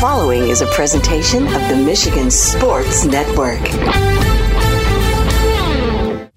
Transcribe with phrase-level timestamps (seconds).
[0.00, 3.58] following is a presentation of the Michigan Sports Network.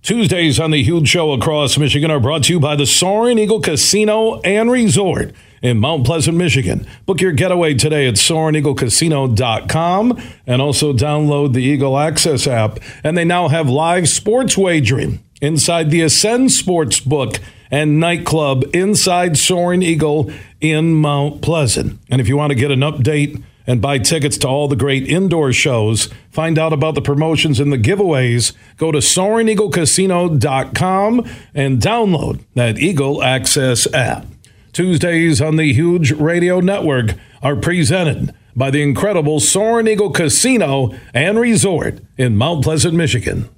[0.01, 3.61] Tuesdays on the Huge Show across Michigan are brought to you by the Soaring Eagle
[3.61, 6.87] Casino and Resort in Mount Pleasant, Michigan.
[7.05, 12.79] Book your getaway today at SoaringEagleCasino.com and also download the Eagle Access app.
[13.03, 17.35] And they now have live sports wagering inside the Ascend Sports Book
[17.69, 21.99] and nightclub inside Soaring Eagle in Mount Pleasant.
[22.09, 25.07] And if you want to get an update and buy tickets to all the great
[25.07, 32.43] indoor shows, find out about the promotions and the giveaways, go to SoaringEagleCasino.com and download
[32.55, 34.25] that Eagle Access app.
[34.73, 41.39] Tuesdays on the Huge Radio Network are presented by the incredible Soaring Eagle Casino and
[41.39, 43.49] Resort in Mount Pleasant, Michigan.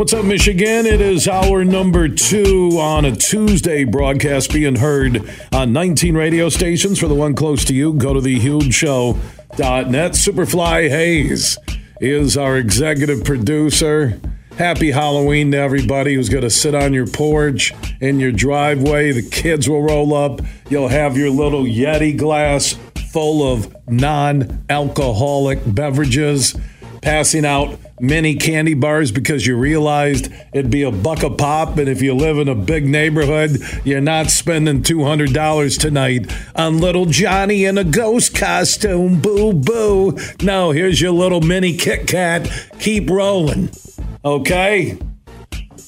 [0.00, 0.86] What's up, Michigan?
[0.86, 6.98] It is hour number two on a Tuesday broadcast being heard on 19 radio stations.
[6.98, 10.12] For the one close to you, go to thehugeshow.net.
[10.12, 11.58] Superfly Hayes
[12.00, 14.18] is our executive producer.
[14.56, 19.12] Happy Halloween to everybody who's going to sit on your porch, in your driveway.
[19.12, 20.40] The kids will roll up.
[20.70, 22.72] You'll have your little Yeti glass
[23.12, 26.56] full of non alcoholic beverages,
[27.02, 31.78] passing out mini candy bars because you realized it'd be a buck a pop.
[31.78, 37.06] And if you live in a big neighborhood, you're not spending $200 tonight on little
[37.06, 39.20] Johnny in a ghost costume.
[39.20, 40.18] Boo, boo.
[40.42, 42.50] No, here's your little mini Kit Kat.
[42.78, 43.70] Keep rolling.
[44.24, 44.98] Okay?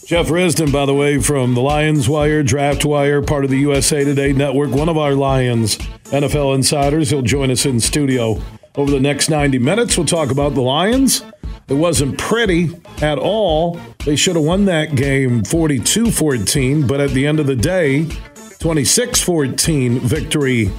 [0.07, 4.05] Jeff Risdon, by the way, from the Lions Wire, Draft Wire, part of the USA
[4.05, 7.11] Today Network, one of our Lions NFL insiders.
[7.11, 8.43] He'll join us in studio
[8.75, 9.97] over the next 90 minutes.
[9.97, 11.23] We'll talk about the Lions
[11.73, 12.69] it wasn't pretty
[13.01, 13.81] at all.
[14.05, 18.07] They should have won that game 42 14, but at the end of the day,
[18.59, 20.71] 26 14 victory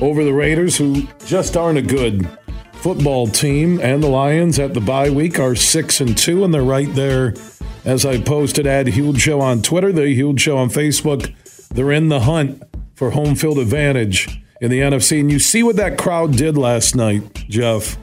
[0.00, 2.28] over the Raiders, who just aren't a good
[2.74, 3.80] football team.
[3.80, 7.34] And the Lions at the bye week are 6 and 2, and they're right there.
[7.84, 11.34] As I posted at Huge Show on Twitter, the Huge Show on Facebook,
[11.70, 12.62] they're in the hunt
[12.94, 15.18] for home field advantage in the NFC.
[15.18, 17.98] And you see what that crowd did last night, Jeff,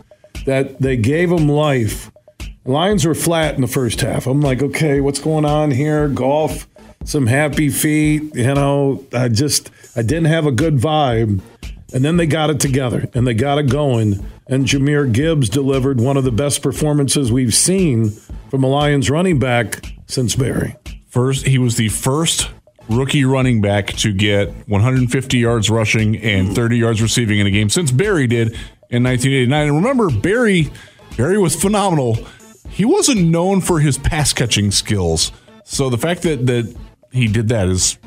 [0.45, 2.11] that they gave them life
[2.65, 4.25] Lions were flat in the first half.
[4.25, 6.07] I'm like, okay, what's going on here?
[6.07, 6.67] Goff,
[7.03, 8.33] some happy feet.
[8.35, 11.41] You know, I just I didn't have a good vibe.
[11.93, 14.25] And then they got it together and they got it going.
[14.47, 18.11] And Jahmyr Gibbs delivered one of the best performances we've seen
[18.49, 20.75] from a Lions running back since Barry.
[21.09, 22.49] First, he was the first
[22.89, 27.69] rookie running back to get 150 yards rushing and 30 yards receiving in a game
[27.69, 28.47] since Barry did
[28.89, 29.67] in 1989.
[29.67, 30.71] And remember, Barry
[31.15, 32.17] Barry was phenomenal
[32.73, 35.31] he wasn't known for his pass catching skills.
[35.63, 36.75] So the fact that that
[37.11, 37.97] he did that is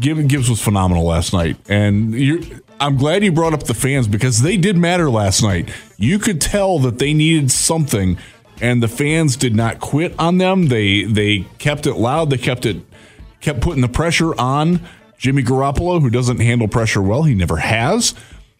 [0.00, 4.56] Gibbs was phenomenal last night, and I'm glad you brought up the fans because they
[4.56, 5.70] did matter last night.
[5.96, 8.18] You could tell that they needed something,
[8.60, 10.68] and the fans did not quit on them.
[10.68, 12.30] They they kept it loud.
[12.30, 12.82] They kept it
[13.40, 14.80] kept putting the pressure on
[15.18, 17.22] Jimmy Garoppolo, who doesn't handle pressure well.
[17.22, 18.14] He never has.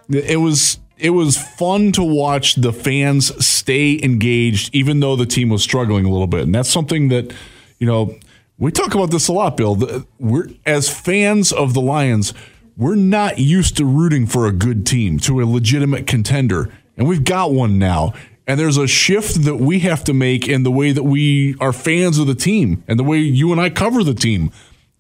[0.08, 5.48] It was it was fun to watch the fans stay engaged, even though the team
[5.48, 6.42] was struggling a little bit.
[6.42, 7.32] And that's something that,
[7.78, 8.18] you know,
[8.58, 10.04] we talk about this a lot, Bill.
[10.18, 12.34] We're as fans of the Lions,
[12.76, 17.24] we're not used to rooting for a good team, to a legitimate contender, and we've
[17.24, 18.14] got one now.
[18.46, 21.72] And there's a shift that we have to make in the way that we are
[21.72, 24.50] fans of the team and the way you and I cover the team.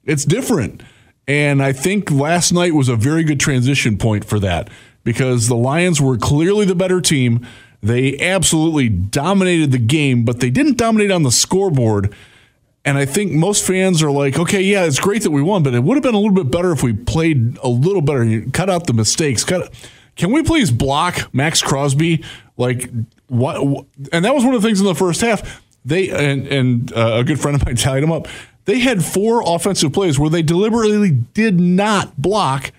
[0.04, 0.82] It's different.
[1.26, 4.68] And I think last night was a very good transition point for that
[5.08, 7.46] because the Lions were clearly the better team.
[7.82, 12.14] They absolutely dominated the game, but they didn't dominate on the scoreboard.
[12.84, 15.72] And I think most fans are like, okay, yeah, it's great that we won, but
[15.72, 18.42] it would have been a little bit better if we played a little better.
[18.52, 19.44] Cut out the mistakes.
[19.44, 19.72] Cut.
[20.16, 22.22] Can we please block Maxx Crosby?
[22.58, 22.90] Like
[23.28, 23.86] what?
[24.12, 25.64] And that was one of the things in the first half.
[25.86, 28.28] They and and uh, a good friend of mine tallied them up.
[28.66, 32.72] They had four offensive plays where they deliberately did not block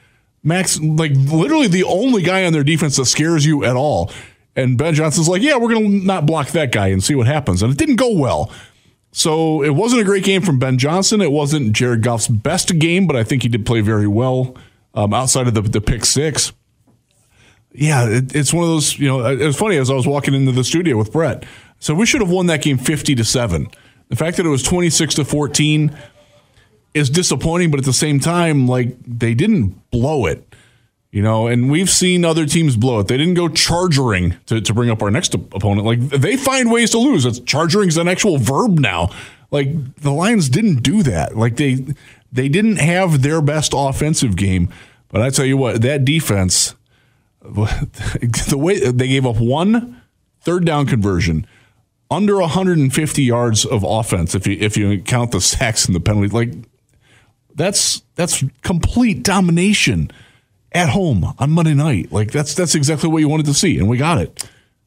[0.43, 4.11] Maxx, like literally the only guy on their defense that scares you at all.
[4.55, 7.27] And Ben Johnson's like, yeah, we're going to not block that guy and see what
[7.27, 7.61] happens.
[7.61, 8.51] And it didn't go well.
[9.11, 11.21] So it wasn't a great game from Ben Johnson.
[11.21, 14.55] It wasn't Jared Goff's best game, but I think he did play very well
[14.93, 16.51] um, outside of the, the pick six.
[17.71, 20.33] Yeah, it, it's one of those, you know, it was funny as I was walking
[20.33, 21.45] into the studio with Brett.
[21.79, 23.67] So we should have won that game 50 to 7.
[24.09, 25.97] The fact that it was 26 to 14
[26.99, 30.45] is disappointing, but at the same time, like they didn't blow it.
[31.11, 33.07] You know, and we've seen other teams blow it.
[33.07, 35.87] They didn't go chargering to, to bring up our next opponent.
[35.87, 37.25] Like they find ways to lose.
[37.25, 39.09] It's chargering is an actual verb now.
[39.49, 41.35] Like the Lions didn't do that.
[41.35, 41.83] Like they
[42.31, 44.71] they didn't have their best offensive game,
[45.07, 46.75] But I tell you what, that defense,
[47.41, 49.99] the way they gave up one
[50.41, 51.47] third down conversion,
[52.11, 56.33] under 150 yards of offense, if you if you count the sacks and the penalties,
[56.33, 56.53] like
[57.55, 60.11] that's that's complete domination
[60.71, 62.11] at home on Monday night.
[62.11, 64.43] Like that's that's exactly what you wanted to see, and we got it.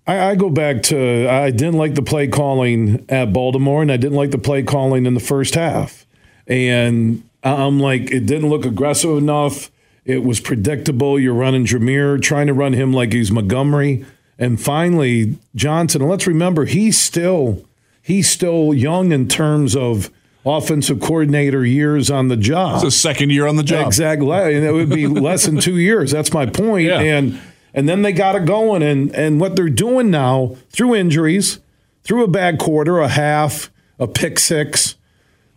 [0.06, 3.96] I, I, go back to I didn't like the play calling at Baltimore, and I
[3.96, 6.06] didn't like the play calling in the first half.
[6.48, 9.70] And I'm like, it didn't look aggressive enough.
[10.04, 11.20] It was predictable.
[11.20, 14.04] You're running Jahmyr, trying to run him like he's Montgomery.
[14.38, 16.02] And finally, Johnson.
[16.08, 17.64] Let's remember, he's still
[18.02, 20.10] he's still young in terms of
[20.44, 22.76] offensive coordinator years on the job.
[22.76, 23.86] It's a second year on the job.
[23.86, 24.54] Exactly.
[24.54, 26.10] And it would be less than two years.
[26.10, 26.86] That's my point.
[26.86, 27.00] Yeah.
[27.00, 27.40] And
[27.74, 28.82] and then they got it going.
[28.82, 31.60] And and what they're doing now through injuries,
[32.02, 34.96] through a bad quarter, a half, a pick six,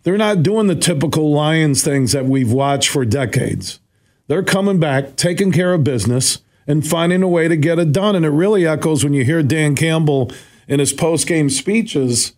[0.04, 3.80] they're not doing the typical Lions things that we've watched for decades.
[4.28, 8.16] They're coming back, taking care of business, and finding a way to get it done.
[8.16, 10.30] And it really echoes when you hear Dan Campbell
[10.68, 12.32] in his post game speeches.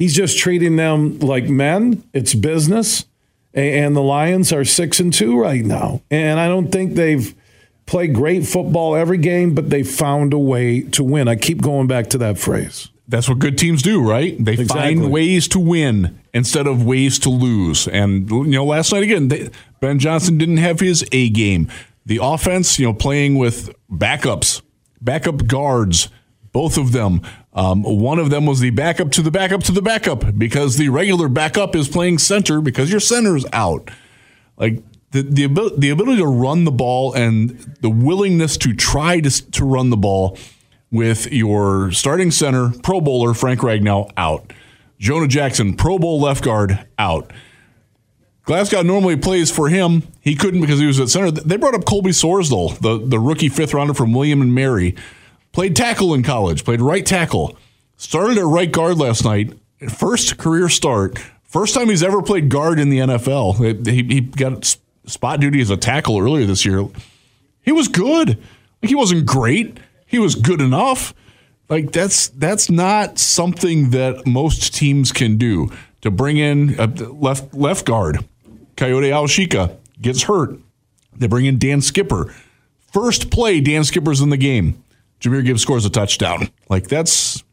[0.00, 2.02] He's just treating them like men.
[2.14, 3.04] It's business.
[3.52, 6.00] And the Lions are six and two right now.
[6.10, 7.34] And I don't think they've
[7.84, 11.28] played great football every game, but they found a way to win.
[11.28, 12.88] I keep going back to that phrase.
[13.08, 14.42] That's what good teams do, right?
[14.42, 14.96] They exactly.
[14.96, 17.86] find ways to win instead of ways to lose.
[17.86, 19.50] And you know, last night again, they,
[19.80, 21.70] Ben Johnson didn't have his A game.
[22.06, 24.62] The offense, you know, playing with backups,
[25.02, 26.08] backup guards,
[26.52, 27.20] both of them.
[27.52, 30.88] Um, one of them was the backup to the backup to the backup because the
[30.88, 33.90] regular backup is playing center because your center's out.
[34.56, 37.50] Like the the ability, the ability to run the ball and
[37.80, 40.38] the willingness to try to to run the ball
[40.92, 44.52] with your starting center, Pro Bowler Frank Ragnow out.
[44.98, 47.32] Jonah Jackson, Pro Bowl left guard, out.
[48.44, 50.02] Glasgow normally plays for him.
[50.20, 51.30] He couldn't because he was at center.
[51.30, 54.96] They brought up Colby Sorsdal, the, the rookie fifth rounder from William and Mary.
[55.52, 57.56] Played tackle in college, played right tackle.
[57.96, 59.52] Started at right guard last night.
[59.88, 61.18] First career start.
[61.44, 63.86] First time he's ever played guard in the NFL.
[63.86, 64.76] He, he got
[65.06, 66.86] spot duty as a tackle earlier this year.
[67.62, 68.38] He was good.
[68.82, 69.78] He wasn't great
[70.10, 71.14] he was good enough.
[71.68, 75.70] Like that's that's not something that most teams can do.
[76.00, 78.26] To bring in a left left guard,
[78.76, 80.58] Kayode Awosika gets hurt.
[81.16, 82.34] They bring in Dan Skipper.
[82.92, 84.82] First play, Dan Skipper's in the game.
[85.20, 86.48] Jahmyr Gibbs scores a touchdown.
[86.68, 87.44] Like that's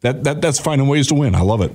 [0.00, 1.34] that that that's finding ways to win.
[1.34, 1.72] I love it.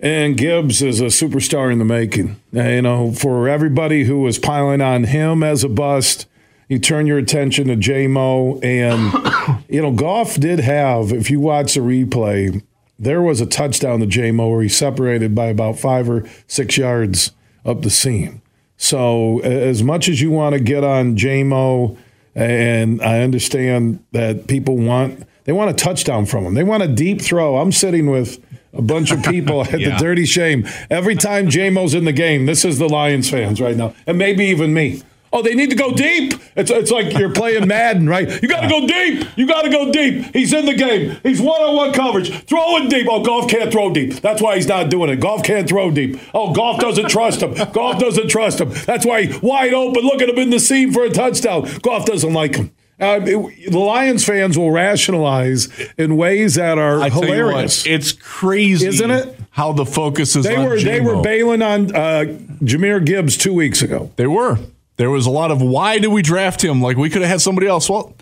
[0.00, 2.40] And Gibbs is a superstar in the making.
[2.54, 6.26] Uh, you know, for everybody who was piling on him as a bust,
[6.68, 11.12] you turn your attention to Jamo, and you know Goff did have.
[11.12, 12.62] If you watch the replay,
[12.98, 17.32] there was a touchdown to Jamo where he separated by about five or six yards
[17.64, 18.42] up the seam.
[18.76, 21.96] So as much as you want to get on Jamo,
[22.38, 26.54] and I understand that people want they want a touchdown from him.
[26.54, 27.56] They want a deep throw.
[27.56, 28.38] I'm sitting with
[28.72, 29.96] a bunch of people at yeah.
[29.96, 30.68] the dirty shame.
[30.90, 34.44] Every time Jamo's in the game, this is the Lions fans right now, and maybe
[34.46, 35.02] even me.
[35.32, 36.34] Oh, they need to go deep.
[36.56, 38.26] It's, it's like you're playing Madden, right?
[38.42, 39.28] You got to go deep.
[39.36, 40.34] You got to go deep.
[40.34, 41.18] He's in the game.
[41.22, 42.32] He's one on one coverage.
[42.44, 43.06] Throw it deep.
[43.10, 44.14] Oh, Goff can't throw deep.
[44.14, 45.16] That's why he's not doing it.
[45.16, 46.18] Goff can't throw deep.
[46.32, 47.54] Oh, Goff doesn't trust him.
[47.72, 48.70] Goff doesn't trust him.
[48.86, 50.02] That's why he wide open.
[50.02, 51.68] Look at him in the seam for a touchdown.
[51.82, 52.72] Goff doesn't like him.
[53.00, 57.84] Uh, it, the Lions fans will rationalize in ways that are I hilarious.
[57.84, 59.38] What, it's crazy, isn't it?
[59.50, 60.44] How the focus is.
[60.44, 62.24] They were they were bailing on uh,
[62.62, 64.10] Jahmyr Gibbs two weeks ago.
[64.16, 64.58] They were.
[64.98, 66.82] There was a lot of why did we draft him?
[66.82, 67.88] Like we could have had somebody else.
[67.88, 68.14] Well,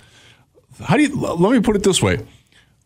[0.79, 2.25] how do you let me put it this way?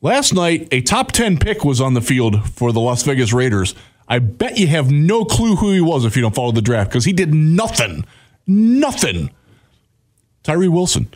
[0.01, 3.75] Last night, a top 10 pick was on the field for the Las Vegas Raiders.
[4.09, 6.91] I bet you have no clue who he was if you don't follow the draft
[6.91, 8.07] because he did nothing.
[8.47, 9.31] Nothing.
[10.43, 11.09] Tyree Wilson.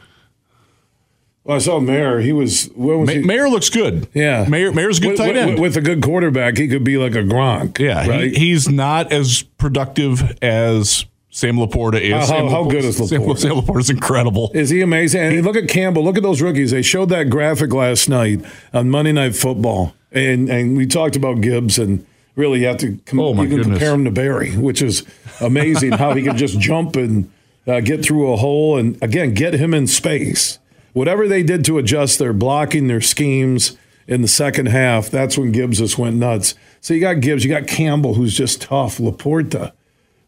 [1.44, 2.20] Well, I saw Mayer.
[2.20, 2.66] He was.
[2.74, 3.22] What was Ma- he?
[3.22, 4.08] Mayer looks good.
[4.14, 4.72] Yeah, Mayer.
[4.72, 5.52] Mayer's a good with, tight end.
[5.52, 7.78] With, with, a good quarterback, he could be like a Gronk.
[7.78, 8.32] Yeah, right?
[8.32, 11.04] he, he's not as productive as
[11.34, 12.12] Sam LaPorta is.
[12.12, 13.08] how, Sam how good is LaPorta?
[13.08, 14.52] Sam, Sam LaPorta is incredible.
[14.54, 15.20] Is he amazing?
[15.20, 16.04] And look at Campbell.
[16.04, 16.70] Look at those rookies.
[16.70, 21.40] They showed that graphic last night on Monday Night Football, and and we talked about
[21.40, 23.66] Gibbs and really you have to com- oh you can goodness.
[23.66, 25.02] compare him to Barry, which is
[25.40, 27.28] amazing how he can just jump and
[27.66, 30.60] uh, get through a hole and again get him in space.
[30.92, 33.76] Whatever they did to adjust their blocking, their schemes
[34.06, 36.54] in the second half, that's when Gibbs just went nuts.
[36.80, 39.72] So you got Gibbs, you got Campbell, who's just tough, LaPorta.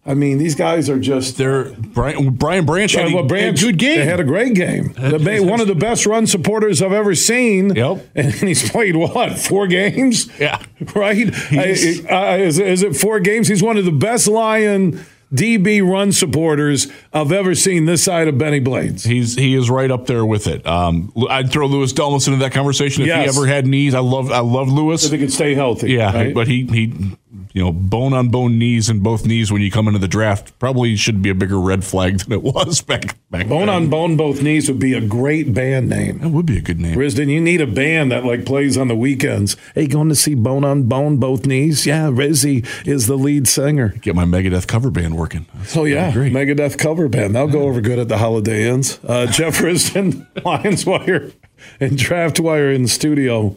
[0.07, 1.37] I mean, these guys are just.
[1.37, 3.99] They're Brian, Brian Branch had, well, Branch, a good game.
[3.99, 4.93] They had a great game.
[4.93, 7.75] The, one of the best run supporters I've ever seen.
[7.75, 8.07] Yep.
[8.15, 10.29] And he's played what four games?
[10.39, 10.63] Yeah.
[10.95, 11.35] Right.
[11.53, 13.49] I, I, is, is, it four games?
[13.49, 18.39] He's one of the best Lion DB run supporters I've ever seen this side of
[18.39, 19.05] Benny Blades.
[19.05, 20.67] He's he is right up there with it.
[20.67, 23.33] Um, I'd throw Louis Delmas into that conversation if Yes.
[23.33, 23.95] he ever had knees.
[23.95, 25.05] I love I love Louis.
[25.05, 25.93] If he could stay healthy.
[25.93, 26.35] Yeah, right?
[26.35, 27.17] but he he
[27.57, 30.57] you know bone on bone knees and both knees when you come into the draft
[30.59, 33.49] probably should be a bigger red flag than it was back back.
[33.49, 33.69] Bone then.
[33.71, 36.19] on Bone Both Knees would be a great band name.
[36.19, 36.97] That would be a good name.
[36.99, 39.57] Risdon, you need a band that like plays on the weekends.
[39.75, 41.87] Hey, going to see Bone on Bone Both Knees?
[41.87, 43.89] Yeah, Rizzy is the lead singer.
[44.03, 45.47] Get my Megadeth cover band working.
[45.75, 46.35] Oh yeah, great.
[46.35, 47.35] Megadeth cover band.
[47.35, 49.01] They'll go over good at the Holiday Inns.
[49.03, 51.33] Uh, Jeff Risdon, Lions Wire,
[51.81, 53.57] and Draft Wire in the studio.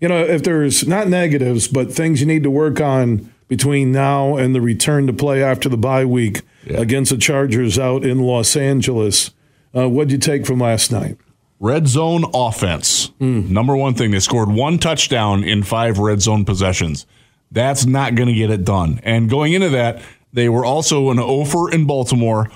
[0.00, 4.36] You know, if there's not negatives, but things you need to work on between now
[4.36, 6.78] and the return to play after the bye week Yeah.
[6.78, 9.32] against the Chargers out in Los Angeles.
[9.76, 11.16] Uh, what'd you take from last night?
[11.58, 13.10] Red zone offense.
[13.18, 13.52] Hmm.
[13.52, 17.04] Number one thing, they scored one touchdown in five red zone possessions.
[17.52, 19.00] That's not going to get it done.
[19.02, 20.00] And going into that,
[20.32, 22.48] they were also an offer in Baltimore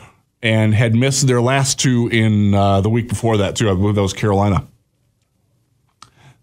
[0.43, 3.69] and had missed their last two in uh, the week before that too.
[3.69, 4.67] I believe that was Carolina.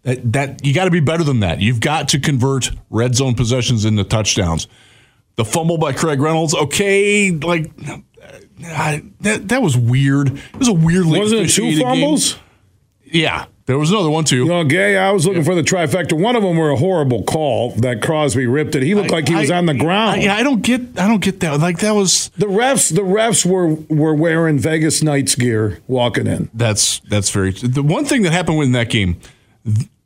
[0.04, 1.60] That, that you got to be better than that.
[1.60, 4.66] You've got to convert red zone possessions into touchdowns.
[5.36, 7.70] The fumble by Craig Reynolds, okay, like
[8.66, 10.28] I, that that was weird.
[10.36, 11.86] It was a weirdly Wasn't it two officiated game.
[11.86, 12.36] fumbles?
[13.04, 14.38] Yeah, there was another one too.
[14.38, 16.20] You know, Gay, I was looking for the trifecta.
[16.20, 18.82] One of them were a horrible call that Crosby ripped it.
[18.82, 20.20] He looked like he was I- on the ground.
[20.20, 20.80] I, yeah, I don't get.
[20.98, 21.60] I don't get that.
[21.60, 22.30] Like that was.
[22.38, 26.50] The refs, the refs were were wearing Vegas Knights gear walking in.
[26.52, 27.52] That's that's very.
[27.52, 29.20] The one thing that happened in that game,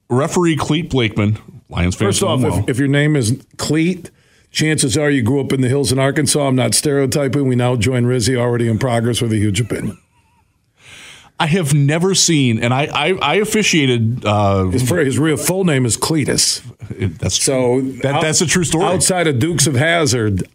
[0.09, 2.61] referee Clete Blakeman, Lions fans First off, well.
[2.61, 4.11] if, if your name is Clete,
[4.51, 6.41] chances are you grew up in the hills in Arkansas.
[6.47, 7.47] I'm not stereotyping.
[7.49, 9.99] We now join Rizzy already in progress with a huge opinion.
[11.39, 14.25] I have never seen, and I I, I officiated.
[14.25, 16.63] Uh, His, his real full name is Cletus.
[17.19, 18.87] that's So that, out- that's a true story.
[18.87, 20.49] Outside of Dukes of Hazzard,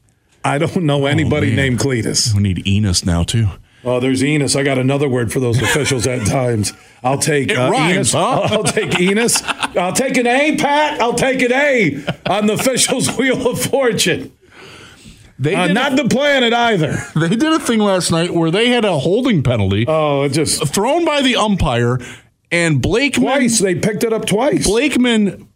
[0.43, 1.55] I don't know anybody man.
[1.55, 2.33] named Cletus.
[2.33, 3.47] we need Enos now too.
[3.83, 4.55] Oh, there's Enos.
[4.55, 6.71] I got another word for those officials at times.
[7.03, 8.11] I'll take It uh, rhymes, Enos.
[8.13, 8.19] huh?
[8.19, 9.41] I'll, I'll take Enos.
[9.43, 11.01] I'll take an A, Pat.
[11.01, 14.31] I'll take an A on the officials' wheel of fortune.
[15.39, 16.97] They Uh, not a, the planet either.
[17.15, 21.03] they did a thing last night where they had a holding penalty Oh, just thrown
[21.03, 21.97] by the umpire,
[22.51, 24.67] and Blakeman twice they picked it up twice.
[24.67, 25.47] Blakeman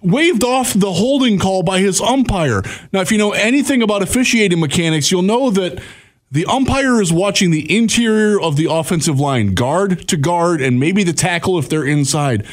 [0.00, 2.62] waved off the holding call by his umpire.
[2.92, 5.82] Now, if you know anything about officiating mechanics, you'll know that
[6.32, 11.04] the umpire is watching the interior of the offensive line, guard to guard, and maybe
[11.04, 12.46] the tackle if they're inside.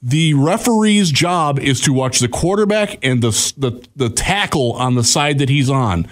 [0.00, 5.02] The referee's job is to watch the quarterback and the, the, the tackle on the
[5.02, 6.06] side that he's on.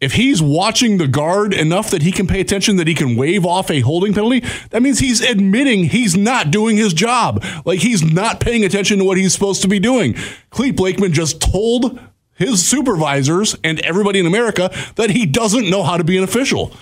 [0.00, 3.44] If he's watching the guard enough that he can pay attention that he can wave
[3.44, 4.40] off a holding penalty,
[4.70, 7.44] that means he's admitting he's not doing his job.
[7.66, 10.14] Like he's not paying attention to what he's supposed to be doing.
[10.48, 11.98] Clete Blakeman just told
[12.38, 16.72] his supervisors and everybody in America that he doesn't know how to be an official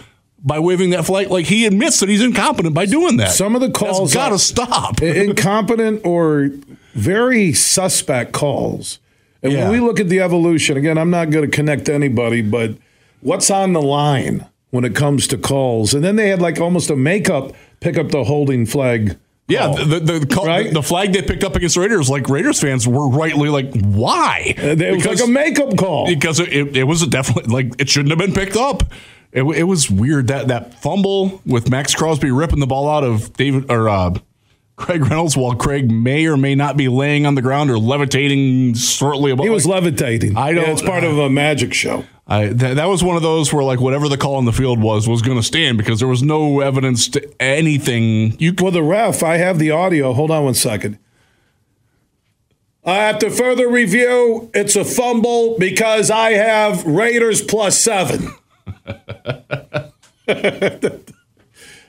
[0.44, 1.28] by waving that flag.
[1.28, 3.30] Like he admits that he's incompetent by doing that.
[3.32, 5.02] Some of the calls got to stop.
[5.02, 6.50] incompetent or
[6.94, 8.98] very suspect calls.
[9.42, 9.64] And Yeah.
[9.64, 12.74] when we look at the evolution, again, I'm not going to connect to anybody, but
[13.20, 15.94] what's on the line when it comes to calls?
[15.94, 19.16] And then they had like almost a makeup pick up the holding flag.
[19.48, 19.76] Yeah, call.
[19.76, 20.72] the the, the, call, Right?
[20.72, 24.54] the flag they picked up against Raiders, like Raiders fans were rightly like, why?
[24.56, 26.06] it was like a makeup call.
[26.06, 28.82] because it, it, it was definitely like it shouldn't have been picked up.
[29.32, 33.32] It, it was weird that that fumble with Maxx Crosby ripping the ball out of
[33.34, 34.14] David or uh,
[34.76, 38.74] Craig Reynolds while Craig may or may not be laying on the ground or levitating
[38.74, 39.44] shortly above.
[39.44, 40.36] He was like, levitating.
[40.36, 42.04] I don't- Yeah, it's part of a magic show.
[42.28, 44.80] I, that, that was one of those where like whatever the call on the field
[44.80, 48.36] was was going to stand because there was no evidence to anything.
[48.40, 50.12] You Well, the ref, I have the audio.
[50.12, 50.98] Hold on one second.
[52.84, 58.30] Uh, after further review, it's a fumble because I have Raiders plus seven.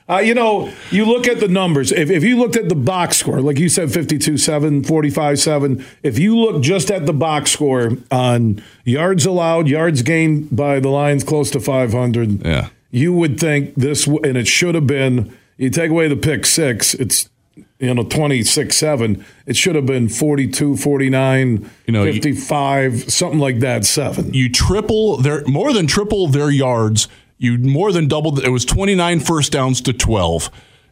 [0.08, 1.92] Uh, you know, you look at the numbers.
[1.92, 5.84] If, if you looked at the box score, like you said, 52 7, 45 7,
[6.02, 10.88] if you look just at the box score on yards allowed, yards gained by the
[10.88, 12.68] Lions close to 500, Yeah.
[12.90, 16.94] you would think this, and it should have been, you take away the pick six,
[16.94, 17.28] it's,
[17.78, 19.24] you know, 26 7.
[19.46, 24.32] It should have been 42, 49, You know, you- 55, something like that, seven.
[24.32, 27.08] you triple their more than triple their yards.
[27.38, 28.40] You more than doubled.
[28.40, 30.50] It was 29 first downs to 12.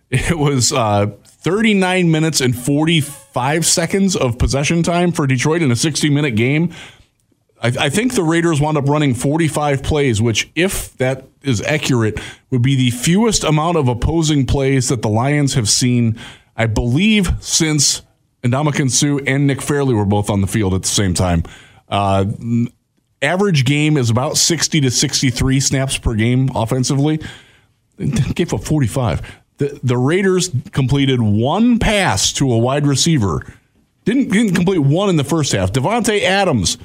[0.09, 5.77] It was uh, 39 minutes and 45 seconds of possession time for Detroit in a
[5.77, 6.73] 60 minute game.
[7.61, 12.21] I, I think the Raiders wound up running 45 plays, which, if that is accurate,
[12.51, 16.19] would be the fewest amount of opposing plays that the Lions have seen,
[16.57, 18.03] I believe, since
[18.43, 21.43] Ndamukong Suh and Nick Fairley were both on the field at the same time.
[21.89, 22.27] Uh,
[23.27, 27.21] average game is about 60 to 63 snaps per game offensively.
[28.35, 29.23] Gave up 45.
[29.59, 33.45] The, the Raiders completed one pass to a wide receiver.
[34.05, 35.73] Didn't, didn't complete one in the first half.
[35.73, 36.79] Davante Adams,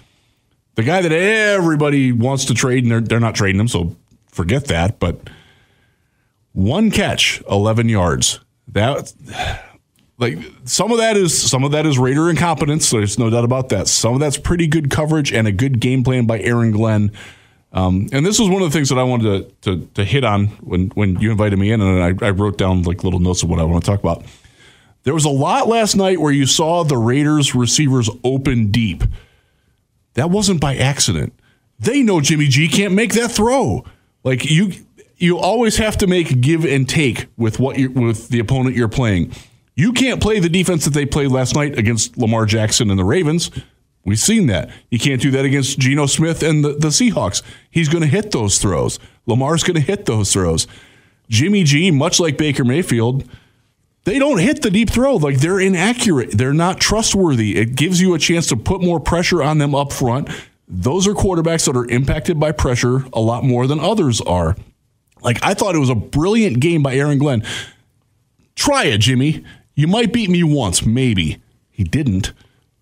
[0.75, 3.95] the guy that everybody wants to trade, and they're, they're not trading him, so
[4.31, 4.99] forget that.
[4.99, 5.29] But
[6.53, 8.39] one catch, 11 yards.
[8.69, 9.13] That
[10.21, 12.91] like some of that is some of that is Raider incompetence.
[12.91, 13.87] There's no doubt about that.
[13.87, 17.11] Some of that's pretty good coverage and a good game plan by Aaron Glenn.
[17.73, 20.23] Um, and this was one of the things that I wanted to, to, to hit
[20.23, 23.41] on when when you invited me in, and I, I wrote down like little notes
[23.41, 24.23] of what I want to talk about.
[25.03, 29.03] There was a lot last night where you saw the Raiders receivers open deep.
[30.13, 31.33] That wasn't by accident.
[31.79, 33.85] They know Jimmy G can't make that throw.
[34.23, 34.73] Like you,
[35.17, 38.87] you always have to make give and take with what you with the opponent you're
[38.87, 39.31] playing.
[39.81, 43.03] You can't play the defense that they played last night against Lamar Jackson and the
[43.03, 43.49] Ravens.
[44.05, 44.69] We've seen that.
[44.91, 47.41] You can't do that against Geno Smith and the, the Seahawks.
[47.71, 48.99] He's going to hit those throws.
[49.25, 50.67] Lamar's going to hit those throws.
[51.29, 53.27] Jimmy G, much like Baker Mayfield,
[54.03, 55.15] they don't hit the deep throw.
[55.15, 56.29] Like they're inaccurate.
[56.37, 57.57] They're not trustworthy.
[57.57, 60.29] It gives you a chance to put more pressure on them up front.
[60.67, 64.55] Those are quarterbacks that are impacted by pressure a lot more than others are.
[65.23, 67.43] Like I thought it was a brilliant game by Aaron Glenn.
[68.53, 69.43] Try it, Jimmy.
[69.75, 71.41] You might beat me once, maybe.
[71.69, 72.33] He didn't.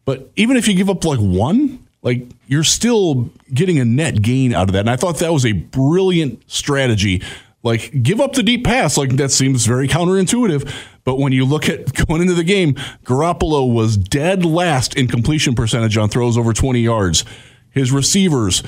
[0.06, 4.54] But even if you give up like one, like you're still getting a net gain
[4.54, 4.82] out of that.
[4.82, 7.22] And I thought that was a brilliant strategy.
[7.62, 10.72] Like give up the deep pass, like that seems very counterintuitive.
[11.04, 15.56] But when you look at going into the game, Garoppolo was dead last in completion
[15.56, 17.26] percentage on throws over 20 yards.
[17.72, 18.64] His receivers,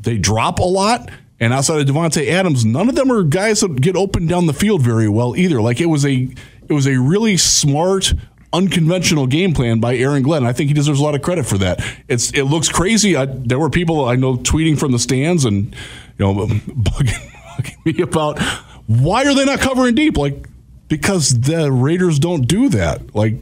[0.00, 1.10] they drop a lot.
[1.40, 4.52] And outside of Davante Adams, none of them are guys that get open down the
[4.52, 5.60] field very well either.
[5.60, 6.28] Like it was a
[6.68, 8.12] it was a really smart,
[8.52, 10.46] unconventional game plan by Aaron Glenn.
[10.46, 11.84] I think he deserves a lot of credit for that.
[12.08, 13.16] It's it looks crazy.
[13.16, 15.74] I, there were people I know tweeting from the stands and
[16.18, 18.40] you know bugging, bugging me about
[18.86, 20.16] why are they not covering deep?
[20.16, 20.48] Like
[20.88, 23.14] because the Raiders don't do that.
[23.14, 23.34] Like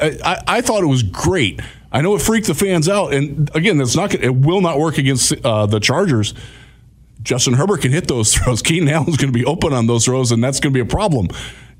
[0.00, 1.60] I, I thought it was great.
[1.92, 4.98] I know it freaked the fans out, and again, that's not it will not work
[4.98, 6.34] against uh, the Chargers.
[7.22, 8.62] Justin Herbert can hit those throws.
[8.62, 10.90] Keenan Allen's going to be open on those throws, and that's going to be a
[10.90, 11.28] problem.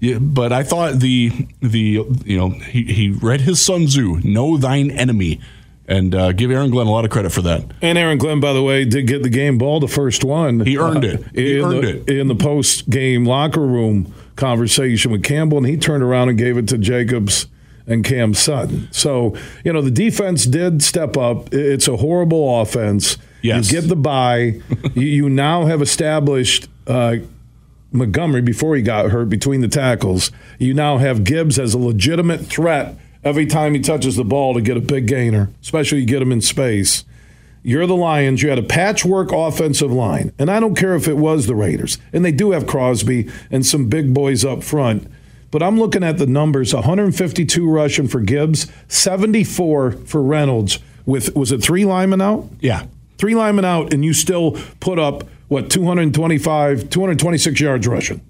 [0.00, 1.30] Yeah, but I thought the
[1.60, 5.40] the you know he, he read his Sun Tzu, know thine enemy,
[5.88, 7.64] and uh, give Aaron Glenn a lot of credit for that.
[7.80, 10.60] And Aaron Glenn, by the way, did get the game ball, the first one.
[10.60, 11.24] He earned uh, it.
[11.34, 15.78] He earned the, it in the post game locker room conversation with Campbell, and he
[15.78, 17.46] turned around and gave it to Jacobs
[17.86, 18.88] and Cam Sutton.
[18.90, 21.54] So you know the defense did step up.
[21.54, 23.16] It's a horrible offense.
[23.42, 23.72] Yes.
[23.72, 24.60] You get the bye.
[24.94, 26.68] you, you now have established.
[26.86, 27.16] Uh,
[27.96, 30.30] Montgomery before he got hurt between the tackles.
[30.58, 34.60] You now have Gibbs as a legitimate threat every time he touches the ball to
[34.60, 37.04] get a big gainer, especially you get him in space.
[37.62, 38.42] You're the Lions.
[38.42, 40.32] You had a patchwork offensive line.
[40.38, 41.98] And I don't care if it was the Raiders.
[42.12, 45.10] And they do have Crosby and some big boys up front.
[45.50, 50.78] But I'm looking at the numbers 152 rushing for Gibbs, 74 for Reynolds.
[51.06, 52.48] With was it three linemen out?
[52.60, 52.86] Yeah.
[53.18, 58.20] Three linemen out, and you still put up what 225, 226 yards rushing.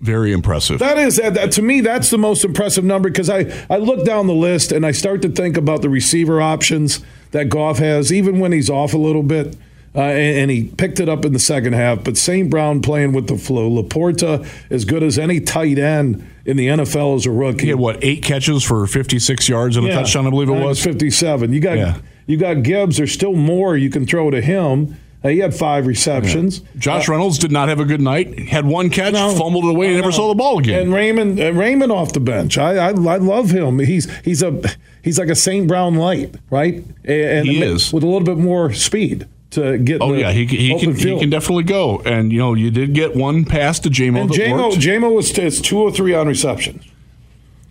[0.00, 0.78] Very impressive.
[0.78, 1.80] That is that, that, to me.
[1.80, 5.22] That's the most impressive number because I I look down the list and I start
[5.22, 7.00] to think about the receiver options
[7.32, 9.56] that Goff has, even when he's off a little bit.
[9.94, 12.04] Uh, and, and, he picked it up in the second half.
[12.04, 12.48] But St.
[12.50, 13.70] Brown playing with the flow.
[13.70, 17.62] Laporta as good as any tight end in the NFL as a rookie.
[17.62, 20.62] He had what eight catches for 56 yards and yeah, a touchdown, I believe it
[20.62, 20.80] was.
[20.84, 21.52] 57.
[21.52, 21.98] You got yeah.
[22.26, 22.98] you got Gibbs.
[22.98, 24.96] There's still more you can throw to him.
[25.22, 26.60] Uh, he had five receptions.
[26.60, 26.66] Yeah.
[26.78, 28.38] Josh uh, Reynolds did not have a good night.
[28.48, 30.82] Had one catch, no, fumbled it away, and never saw the ball again.
[30.82, 32.56] And Raymond, uh, Raymond off the bench.
[32.56, 33.80] I, I, I love him.
[33.80, 34.60] He's he's a
[35.02, 35.66] he's like a St.
[35.66, 36.84] Brown light, right?
[37.04, 40.00] And he is with a little bit more speed to get.
[40.00, 41.14] Oh yeah, he, he can field.
[41.14, 42.00] he can definitely go.
[42.00, 44.22] And you know, you did get one pass to Jamo.
[44.22, 46.84] And Jamo Jamo was it's two or three on receptions.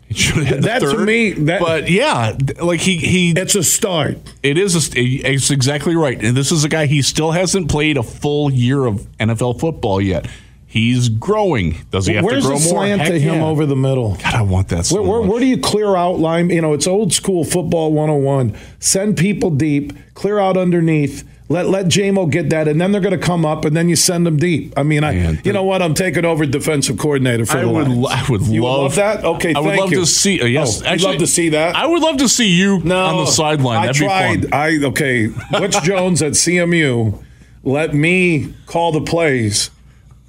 [0.09, 4.17] That third, to me, that, but yeah, like he he, it's a start.
[4.41, 4.75] It is.
[4.75, 6.21] A, it's exactly right.
[6.23, 9.99] And this is a guy he still hasn't played a full year of NFL football
[9.99, 10.27] yet.
[10.65, 11.77] He's growing.
[11.91, 13.11] Does he have Where's to grow the slant more?
[13.11, 13.45] to him yeah.
[13.45, 14.15] over the middle?
[14.15, 14.85] God, I want that.
[14.85, 16.49] So where, where, where, do you clear out line?
[16.49, 18.55] You know, it's old school football 101.
[18.79, 23.17] Send people deep, clear out underneath let let Jamo get that, and then they're going
[23.17, 24.73] to come up, and then you send them deep.
[24.77, 25.81] I mean, I Man, you know what?
[25.81, 28.07] I'm taking over defensive coordinator for I the would, Lions.
[28.07, 29.23] I would you love, love that.
[29.23, 30.01] Okay, I would love you.
[30.01, 30.41] to see.
[30.41, 31.75] Uh, yes, oh, actually, love to see that.
[31.75, 33.85] I would love to see you no, on the sideline.
[33.85, 34.53] That'd I tried.
[34.53, 35.27] I okay.
[35.51, 37.23] Butch Jones at CMU
[37.67, 39.69] let me call the plays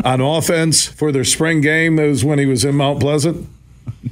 [0.04, 1.98] on offense for their spring game.
[1.98, 3.48] It was when he was in Mount Pleasant.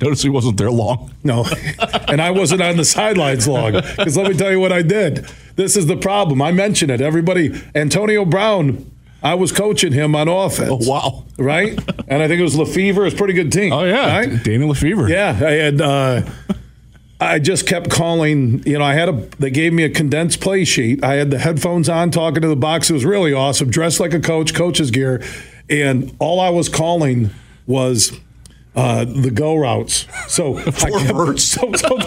[0.01, 1.13] Notice he wasn't there long.
[1.25, 1.45] No,
[2.09, 5.27] and I wasn't on the sidelines long because let me tell you what I did.
[5.57, 6.41] This is the problem.
[6.43, 7.01] I mention it.
[7.01, 8.91] Everybody, Antonio Brown.
[9.23, 10.71] I was coaching him on offense.
[10.71, 11.25] Oh, wow.
[11.39, 11.71] Right?
[12.09, 13.07] and I think it was LeFevour.
[13.07, 13.73] It's a pretty good team.
[13.73, 14.45] Oh yeah, Right?
[14.45, 15.09] Daniel LeFevour.
[15.09, 15.81] Yeah, I had.
[15.81, 16.23] Uh,
[17.19, 18.63] I just kept calling.
[18.67, 19.13] You know, I had a.
[19.39, 21.03] They gave me a condensed play sheet.
[21.03, 22.91] I had the headphones on, talking to the box.
[22.91, 23.71] It was really awesome.
[23.71, 25.25] Dressed like a coach, coach's gear,
[25.71, 27.31] and all I was calling
[27.67, 28.13] was.
[28.77, 30.07] Uh, the go routes.
[30.29, 31.45] So, I Four verts.
[31.45, 31.99] so, so,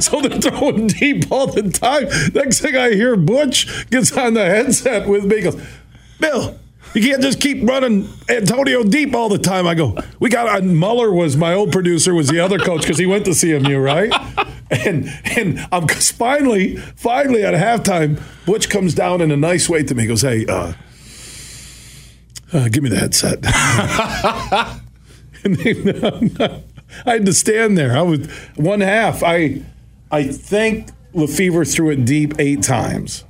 [0.00, 2.08] so they're throwing deep all the time.
[2.34, 5.40] Next thing I hear, Butch gets on the headset with me.
[5.40, 5.62] Goes,
[6.18, 6.58] Bill,
[6.94, 9.68] you can't just keep running Antonio deep all the time.
[9.68, 10.58] I go, we got.
[10.58, 13.82] And Muller was my old producer, was the other coach because he went to CMU,
[13.82, 14.12] right?
[14.70, 19.94] And and I'm finally, finally at halftime, Butch comes down in a nice way to
[19.94, 20.02] me.
[20.02, 20.72] He goes, hey, uh,
[22.52, 23.44] uh, give me the headset.
[27.06, 27.96] I had to stand there.
[27.96, 29.22] I was one half.
[29.22, 29.62] I
[30.10, 33.24] I think LeFevour threw it deep eight times.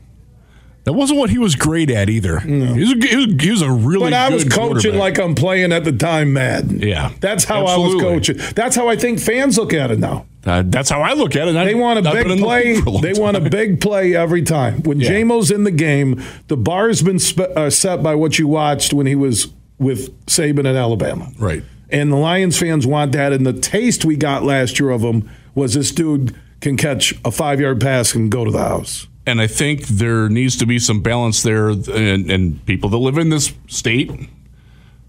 [0.84, 2.38] That wasn't what he was great at either.
[2.38, 2.50] He,
[2.80, 5.70] was a, he, was, he was a really But I was coaching like I'm playing
[5.70, 6.80] at the time Madden.
[6.80, 7.12] Yeah.
[7.20, 7.92] That's how Absolutely.
[7.92, 8.54] I was coaching.
[8.54, 10.24] That's how I think fans look at it now.
[10.46, 11.52] Uh, that's how I look at it.
[11.52, 12.80] They want a big play.
[13.02, 14.82] They want a big play every time.
[14.82, 15.10] When Yeah.
[15.10, 17.18] Jamo's in the game, the bar's been
[17.54, 21.30] uh, set by what you watched when he was with Saban at Alabama.
[21.38, 21.64] Right.
[21.90, 23.32] And the Lions fans want that.
[23.32, 27.30] And the taste we got last year of him was this dude can catch a
[27.30, 29.06] five yard pass and go to the house.
[29.26, 33.18] and I think there needs to be some balance there, and, and people that live
[33.18, 34.10] in this state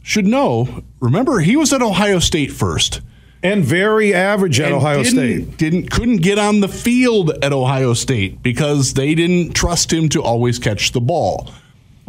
[0.04, 0.84] should know.
[1.00, 3.02] Remember, he was at Ohio State first.
[3.42, 5.56] And very average at and Ohio State.
[5.58, 10.22] Didn't couldn't get on the field at Ohio State because they didn't trust him to
[10.22, 11.50] always catch the ball.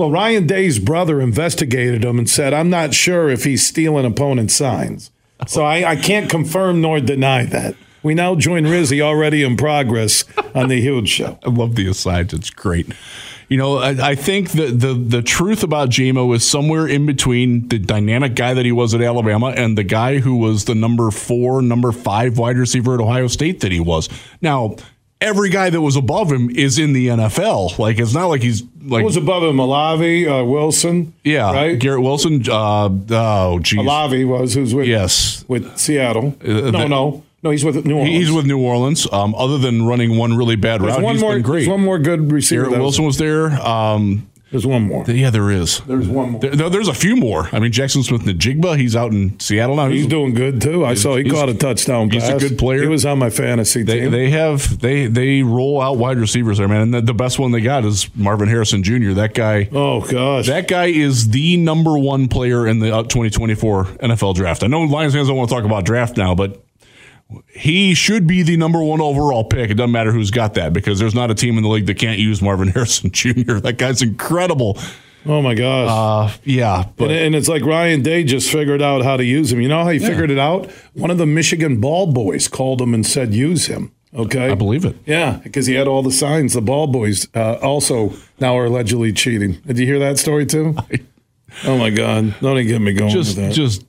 [0.01, 4.51] Well, Ryan Day's brother investigated him and said, I'm not sure if he's stealing opponent
[4.51, 5.11] signs.
[5.47, 7.75] So I, I can't confirm nor deny that.
[8.03, 11.39] We now join Rizzy already in progress on the huge show.
[11.45, 12.33] I love the asides.
[12.33, 12.91] It's great.
[13.51, 17.69] You know, I, I think the, the the truth about Jamo is somewhere in between
[17.69, 21.11] the dynamic guy that he was at Alabama and the guy who was the number
[21.11, 24.09] four, number five wide receiver at Ohio State that he was.
[24.41, 24.77] Now,
[25.21, 27.79] every guy that was above him is in the NFL.
[27.79, 29.57] Like it's not like he's like Who was above him?
[29.57, 31.13] Malavi, uh, Wilson.
[31.25, 31.79] yeah, Right?
[31.79, 32.43] Garrett Wilson.
[32.49, 33.79] Uh, oh, geez.
[33.81, 35.45] Malavi was who's with Yes.
[35.49, 36.37] with Seattle.
[36.45, 37.23] Uh, no, that- no.
[37.43, 38.15] No, he's with New Orleans.
[38.15, 39.11] He's with New Orleans.
[39.11, 41.67] Um, other than running one really bad There's route, one he's more been great.
[41.67, 42.65] One more good receiver.
[42.65, 43.47] Garrett Wilson was there.
[43.67, 45.05] Um, There's one more.
[45.09, 45.81] yeah, there is.
[45.81, 46.41] There's one more.
[46.41, 47.49] There, there- there's a few more.
[47.53, 49.89] I mean, Jaxon Smith Njigba, he's out in Seattle now.
[49.89, 50.85] He's doing good too.
[50.85, 52.83] I saw he caught a touchdown he's a good player.
[52.83, 54.11] He was on my fantasy they, team.
[54.11, 56.81] they have they they roll out wide receivers there, man.
[56.83, 59.13] And the, the best one they got is Marvin Harrison Jr.
[59.13, 59.69] That guy.
[59.73, 60.47] oh gosh.
[60.47, 64.63] That guy is the number one player in the uh, 2024 NFL draft.
[64.65, 66.63] I know Lions fans don't want to talk about draft now, but
[67.55, 69.71] he should be the number one overall pick.
[69.71, 71.95] It doesn't matter who's got that because there's not a team in the league that
[71.99, 73.55] can't use Marvin Harrison Jr.
[73.61, 74.79] That guy's incredible.
[75.27, 75.89] oh my gosh.
[75.91, 79.53] Uh, yeah, but and, and it's like Ryan Day just figured out how to use
[79.53, 79.61] him.
[79.61, 80.71] You know how he figured it out?
[80.95, 83.93] One of the Michigan ball boys called him and said, use him.
[84.13, 84.51] Okay.
[84.51, 84.97] I believe it.
[85.07, 86.55] Yeah, because he had all the signs.
[86.55, 89.61] The ball boys uh, also now are allegedly cheating.
[89.65, 90.75] Did you hear that story too?
[91.65, 92.35] oh my God!
[92.41, 93.55] Don't even get me going Just, with that.
[93.55, 93.87] just,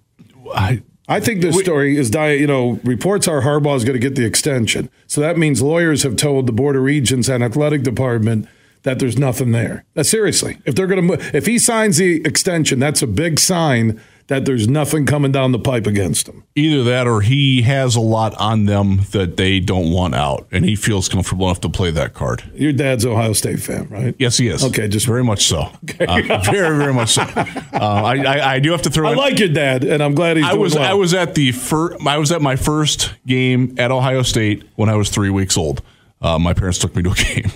[0.54, 2.40] I, I think this story is diet.
[2.40, 6.04] You know, reports are Harbaugh is going to get the extension, so that means lawyers
[6.04, 8.48] have told the Board of Regents and athletic department
[8.84, 9.86] that there's nothing there.
[9.96, 14.02] Uh, seriously, if they're going to, if he signs the extension, that's a big sign
[14.32, 16.44] that there's nothing coming down the pipe against him.
[16.56, 20.66] either that or he has a lot on them that they don't want out, and
[20.66, 22.44] he feels comfortable enough to play that card.
[22.56, 24.16] Your dad's Ohio State fan, right?
[24.18, 24.64] Yes, he is.
[24.64, 25.70] Okay, just- very much so.
[26.00, 27.22] Uh, very, very much so.
[27.24, 29.10] Uh, I, I, I do have to throw.
[29.10, 30.84] I in- like your dad, and I'm glad he's I was well.
[30.84, 34.90] I was at the fir- I was at my first game at Ohio State when
[34.90, 35.82] I was three weeks old.
[36.22, 37.52] Uh, my parents took me to a game.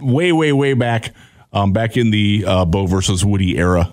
[0.00, 1.14] way, way, way back,
[1.52, 3.92] um, back in the uh, Bo versus Woody era.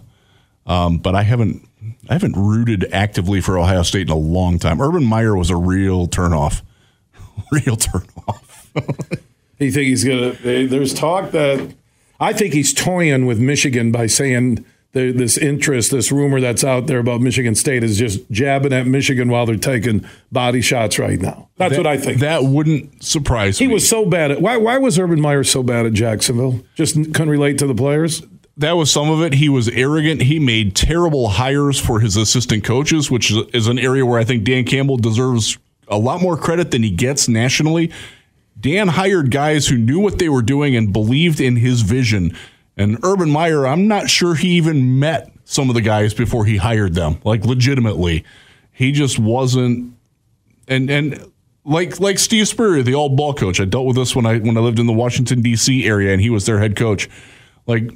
[0.66, 1.68] Um, but I haven't
[2.10, 4.82] I haven't rooted actively for Ohio State in a long time.
[4.82, 6.62] Urban Meyer was a real turnoff,
[7.52, 9.22] real turnoff.
[9.58, 10.32] You think he's gonna?
[10.34, 11.74] There's talk that
[12.20, 16.88] I think he's toying with Michigan by saying the, this interest, this rumor that's out
[16.88, 21.20] there about Michigan State is just jabbing at Michigan while they're taking body shots right
[21.20, 21.50] now.
[21.58, 22.20] That's what I think.
[22.20, 23.70] That wouldn't surprise he me.
[23.70, 24.58] He was so bad at why?
[24.58, 26.62] Why was Urban Meyer so bad at Jacksonville?
[26.76, 28.24] Just couldn't relate to the players.
[28.58, 29.34] That was some of it.
[29.34, 30.24] He was arrogant.
[30.24, 34.44] He made terrible hires for his assistant coaches, which is- an area where I think
[34.44, 37.92] Dan Campbell deserves a lot more credit than he gets nationally.
[38.60, 42.36] Dan hired guys who knew what they were doing and believed in his vision.
[42.78, 46.58] And Urban Meyer, I'm not sure he even met some of the guys before he
[46.58, 48.24] hired them, like legitimately.
[48.72, 49.94] He just wasn't
[50.68, 51.24] and and
[51.66, 53.60] like like Steve Spurrier, the old ball coach.
[53.60, 55.86] I dealt with this when I when I lived in the Washington D.C.
[55.86, 57.10] area, and he was their head coach.
[57.68, 57.92] Like,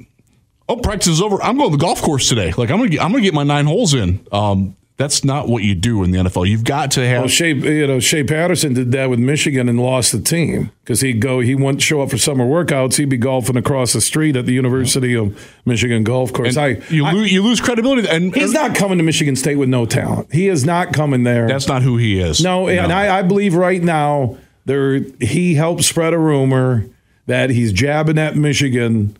[0.70, 1.42] oh, practice is over.
[1.42, 2.52] I'm going to the golf course today.
[2.56, 4.26] Like, I'm gonna get, I'm gonna get my nine holes in.
[4.32, 6.46] Um, that's not what you do in the NFL.
[6.46, 7.22] You've got to have.
[7.22, 11.00] Well, Shea, you know, Shea Patterson did that with Michigan and lost the team because
[11.00, 12.98] he'd go, he wouldn't show up for summer workouts.
[12.98, 16.58] He'd be golfing across the street at the University of Michigan Golf Course.
[16.58, 18.06] I, you, I, lose, you lose credibility.
[18.10, 20.34] And he's not coming to Michigan State with no talent.
[20.34, 21.48] He is not coming there.
[21.48, 22.42] That's not who he is.
[22.42, 22.68] No, no.
[22.68, 26.84] and I, I believe right now there he helped spread a rumor
[27.24, 29.16] that he's jabbing at Michigan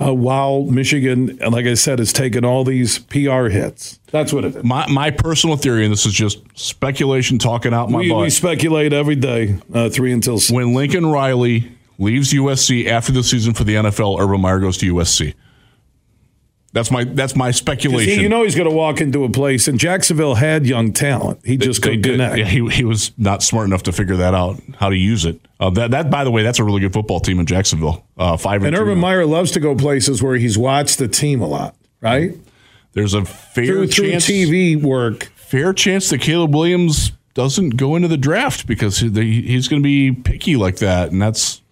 [0.00, 3.98] uh, while Michigan, like I said, has taken all these PR hits.
[4.10, 4.64] That's what it is.
[4.64, 8.22] My, my personal theory, and this is just speculation talking out my we, butt.
[8.22, 10.52] We speculate every day, uh, three until six.
[10.52, 14.94] When Lincoln Riley leaves USC after the season for the NFL, Urban Meyer goes to
[14.94, 15.34] USC.
[16.72, 18.14] That's my that's my speculation.
[18.14, 21.40] He, you know he's going to walk into a place, and Jacksonville had young talent.
[21.44, 22.38] He just couldn't connect.
[22.38, 25.40] Yeah, he, he was not smart enough to figure that out, how to use it.
[25.58, 28.06] Uh, that that by the way, that's a really good football team in Jacksonville.
[28.16, 31.40] Uh, five and, and Urban Meyer loves to go places where he's watched the team
[31.40, 32.36] a lot, right?
[32.92, 37.96] There's a fair through, chance through TV work, fair chance that Caleb Williams doesn't go
[37.96, 41.62] into the draft because he's going to be picky like that, and that's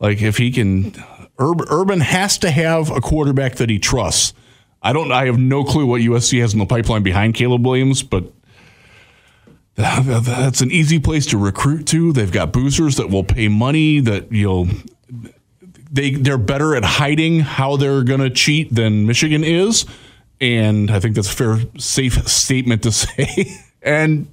[0.00, 0.92] like if he can.
[1.38, 4.34] Urban has to have a quarterback that he trusts.
[4.82, 5.10] I don't.
[5.10, 8.32] I have no clue what USC has in the pipeline behind Caleb Williams, but
[9.74, 12.12] that's an easy place to recruit to.
[12.12, 14.00] They've got boozers that will pay money.
[14.00, 14.68] That you know,
[15.90, 19.86] they they're better at hiding how they're going to cheat than Michigan is,
[20.40, 23.56] and I think that's a fair, safe statement to say.
[23.82, 24.28] and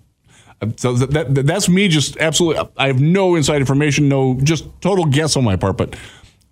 [0.61, 1.87] uh, so that, that that's me.
[1.87, 2.69] Just absolutely.
[2.77, 4.09] I have no inside information.
[4.09, 5.77] No, just total guess on my part.
[5.77, 5.95] But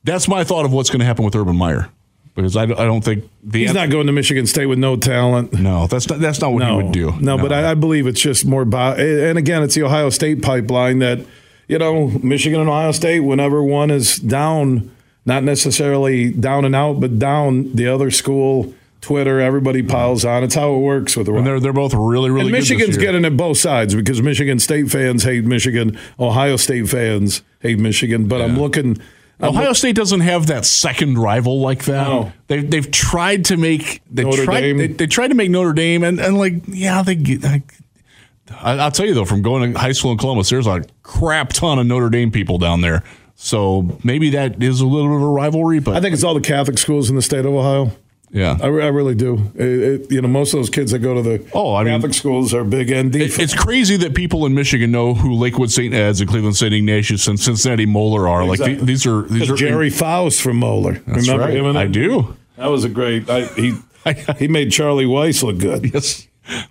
[0.03, 1.89] that's my thought of what's going to happen with Urban Meyer
[2.41, 5.53] because I, I don't think the he's not going to Michigan State with no talent.
[5.53, 7.11] No, that's not that's not what no, he would do.
[7.19, 7.37] No, no.
[7.37, 8.61] but I, I, believe it's just more.
[8.61, 11.19] and again, it's the Ohio State pipeline that
[11.67, 13.21] you know Michigan and Ohio State.
[13.21, 14.91] Whenever one is down,
[15.25, 18.73] not necessarily down and out, but down, the other school.
[19.01, 20.43] Twitter, everybody piles on.
[20.43, 21.33] It's how it works with the.
[21.33, 22.47] And they're they're both really really.
[22.47, 27.41] And Michigan's getting it both sides because Michigan State fans hate Michigan, Ohio State fans
[27.61, 28.27] hate Michigan.
[28.27, 28.43] But yeah.
[28.43, 28.97] I'm looking
[29.41, 32.07] Um, Ohio State doesn't have that second rival like that.
[32.07, 32.31] No.
[32.47, 34.77] They've they've tried to make they Notre tried Dame.
[34.77, 37.45] They, they, tried to make Notre Dame and, and like yeah they get.
[37.45, 37.61] I,
[38.73, 41.79] I'll tell you though, from going to high school in Columbus, there's a crap ton
[41.79, 43.03] of Notre Dame people down there.
[43.35, 46.33] So maybe that is a little bit of a rivalry, but I think it's all
[46.33, 47.91] the Catholic schools in the state of Ohio.
[48.31, 49.51] Yeah, I, I really do.
[49.55, 52.03] It, it, you know, most of those kids that go to the oh, I Catholic
[52.03, 53.15] mean, schools are big ND.
[53.15, 55.93] It, it's crazy that people in Michigan know who Lakewood St.
[55.93, 56.73] Ed's and Cleveland St.
[56.73, 58.43] Ignatius and Cincinnati Moeller are.
[58.43, 58.75] Exactly.
[58.75, 60.93] Like these are these are Gerry Faust from Moeller.
[61.07, 61.55] That's Remember right.
[61.55, 61.75] him?
[61.75, 62.37] I do.
[62.57, 63.29] That was a great.
[63.29, 63.75] I, he
[64.37, 65.91] he made Charlie Weis look good.
[65.93, 66.27] Yes.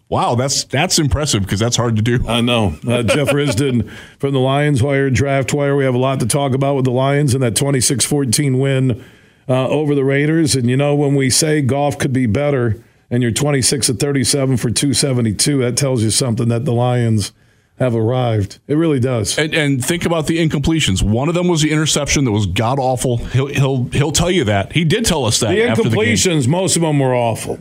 [0.08, 2.26] Wow, that's that's impressive because that's hard to do.
[2.26, 2.76] I know.
[2.86, 5.76] Uh, Jeff Risdon from the Lions Wire Draft Wire.
[5.76, 9.04] We have a lot to talk about with the Lions and that 26-14 win
[9.48, 10.54] uh, over the Raiders.
[10.54, 14.56] And you know, when we say Goff could be better, and you're 26 at 37
[14.56, 17.32] for 272, that tells you something that the Lions
[17.78, 18.58] have arrived.
[18.66, 19.38] It really does.
[19.38, 21.00] And, and, think about the incompletions.
[21.02, 23.18] One of them was the interception that was god awful.
[23.18, 24.72] He'll he'll he'll tell you that.
[24.72, 25.50] He did tell us that.
[25.50, 27.60] The incompletions, the most of them were awful.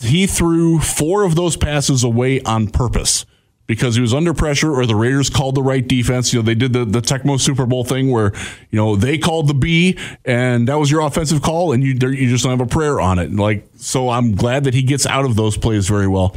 [0.00, 3.26] He threw four of those passes away on purpose
[3.66, 6.32] because he was under pressure or the Raiders called the right defense.
[6.32, 8.32] You know, they did the, the Tecmo Super Bowl thing where,
[8.70, 12.28] you know, they called the B and that was your offensive call and you, you
[12.28, 13.32] just don't have a prayer on it.
[13.32, 16.36] Like, so I'm glad that he gets out of those plays very well.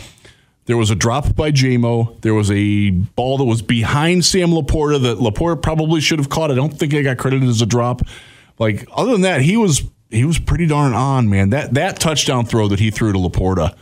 [0.66, 2.22] There was a drop by Jamo.
[2.22, 6.52] There was a ball that was behind Sam LaPorta that LaPorta probably should have caught.
[6.52, 8.04] I don't think it got credited as a drop.
[8.60, 11.50] Like, other than that, he was, he was pretty darn on, man.
[11.50, 13.76] That, that touchdown throw that he threw to LaPorta,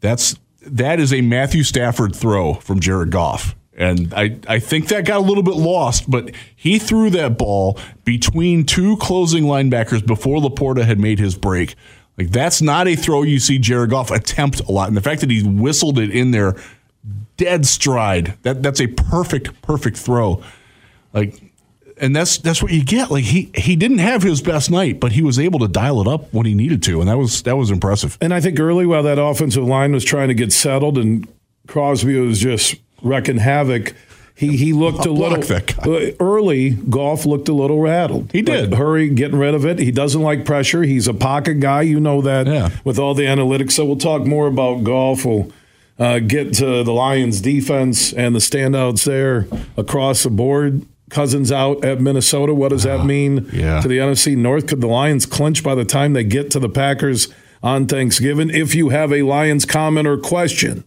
[0.00, 3.54] that's, that is a Matthew Stafford throw from Jared Goff.
[3.74, 7.78] And I, I think that got a little bit lost, but he threw that ball
[8.04, 11.74] between two closing linebackers before LaPorta had made his break.
[12.18, 14.88] Like that's not a throw you see Jared Goff attempt a lot.
[14.88, 16.56] And the fact that he whistled it in there
[17.36, 20.42] dead stride, that that's a perfect, perfect throw.
[21.14, 21.40] Like
[22.02, 23.10] and that's that's what you get.
[23.10, 26.08] Like he he didn't have his best night, but he was able to dial it
[26.08, 28.18] up when he needed to, and that was that was impressive.
[28.20, 31.26] And I think early while that offensive line was trying to get settled, and
[31.68, 33.94] Crosby was just wrecking havoc.
[34.34, 36.70] He he looked a little uh, early.
[36.70, 38.32] Goff looked a little rattled.
[38.32, 39.78] He did like, hurry, getting rid of it.
[39.78, 40.82] He doesn't like pressure.
[40.82, 41.82] He's a pocket guy.
[41.82, 42.48] You know that.
[42.48, 42.70] Yeah.
[42.82, 45.24] With all the analytics, so we'll talk more about Goff.
[45.24, 45.52] We'll
[46.00, 50.84] uh, get to the Lions' defense and the standouts there across the board.
[51.12, 52.52] Cousins out at Minnesota.
[52.54, 53.80] What does that mean yeah.
[53.80, 54.66] to the NFC North?
[54.66, 57.28] Could the Lions clinch by the time they get to the Packers
[57.62, 58.50] on Thanksgiving?
[58.50, 60.84] If you have a Lions comment or question,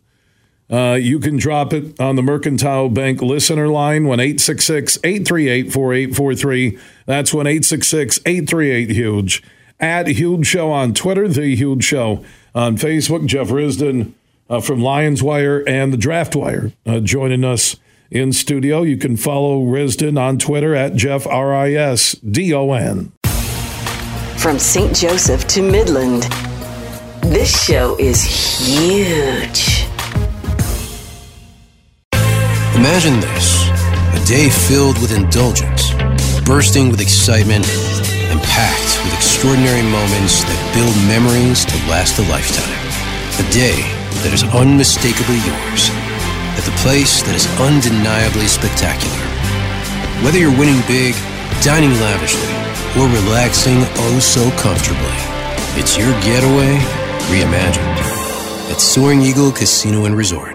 [0.67, 6.79] Uh, you can drop it on the Mercantile Bank listener line, 1 866 838 4843.
[7.05, 9.43] That's 1 866 838 Huge.
[9.79, 13.27] At Huge Show on Twitter, The Huge Show on Facebook.
[13.27, 14.13] Jeff Risdon
[14.49, 17.75] uh, from Lions Wire and the Draft Wire uh, joining us
[18.11, 18.83] in studio.
[18.83, 23.11] You can follow Risdon on Twitter at Jeff R I S D O N.
[24.37, 24.95] From St.
[24.95, 26.23] Joseph to Midland,
[27.23, 29.85] this show is huge.
[32.75, 33.67] Imagine this
[34.13, 35.91] a day filled with indulgence,
[36.45, 37.65] bursting with excitement,
[38.29, 42.77] and packed with extraordinary moments that build memories to last a lifetime.
[43.41, 43.81] A day
[44.21, 45.89] that is unmistakably yours,
[46.57, 49.19] at the place that is undeniably spectacular.
[50.23, 51.13] Whether you're winning big,
[51.61, 52.51] dining lavishly,
[52.95, 55.19] or relaxing oh so comfortably,
[55.75, 56.79] it's your getaway
[57.27, 57.99] reimagined
[58.71, 60.54] at Soaring Eagle Casino and Resort.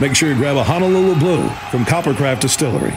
[0.00, 2.94] Make sure you grab a Honolulu Blue from Coppercraft Distillery.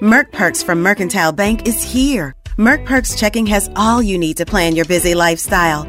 [0.00, 2.34] Merc Perks from Mercantile Bank is here.
[2.56, 5.88] Merc Perks checking has all you need to plan your busy lifestyle.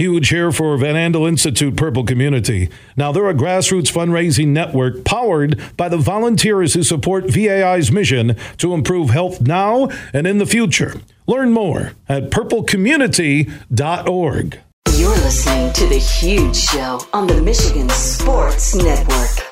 [0.00, 2.70] Huge here for Van Andel Institute Purple Community.
[2.96, 8.72] Now, they're a grassroots fundraising network powered by the volunteers who support VAI's mission to
[8.72, 11.02] improve health now and in the future.
[11.26, 14.58] Learn more at purplecommunity.org.
[14.96, 19.49] You're listening to The Huge Show on the Michigan Sports Network.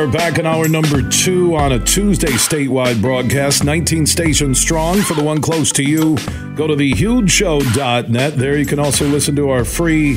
[0.00, 5.02] Are back in hour number two on a Tuesday statewide broadcast, 19 stations strong.
[5.02, 6.16] For the one close to you,
[6.54, 8.36] go to thehugeshow.net.
[8.36, 10.16] There you can also listen to our free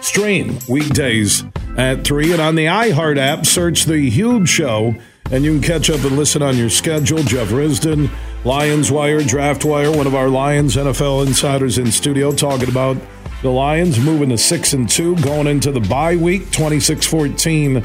[0.00, 1.44] stream weekdays
[1.76, 2.32] at 3.
[2.32, 4.96] And on the iHeart app, search The Huge Show,
[5.30, 7.22] and you can catch up and listen on your schedule.
[7.22, 8.10] Jeff Risdon,
[8.44, 12.96] Lions Wire, Draft Wire, one of our Lions NFL insiders in studio, talking about
[13.42, 17.84] the Lions moving to 6 and 2, going into the bye week, 26 14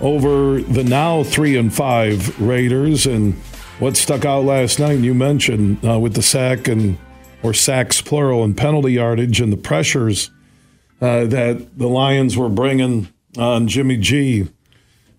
[0.00, 3.06] over the now three and five Raiders.
[3.06, 3.34] And
[3.78, 6.98] what stuck out last night, you mentioned uh, with the sack and
[7.42, 10.30] or sacks plural and penalty yardage and the pressures
[11.00, 13.08] uh, that the Lions were bringing
[13.38, 14.48] on Jimmy G.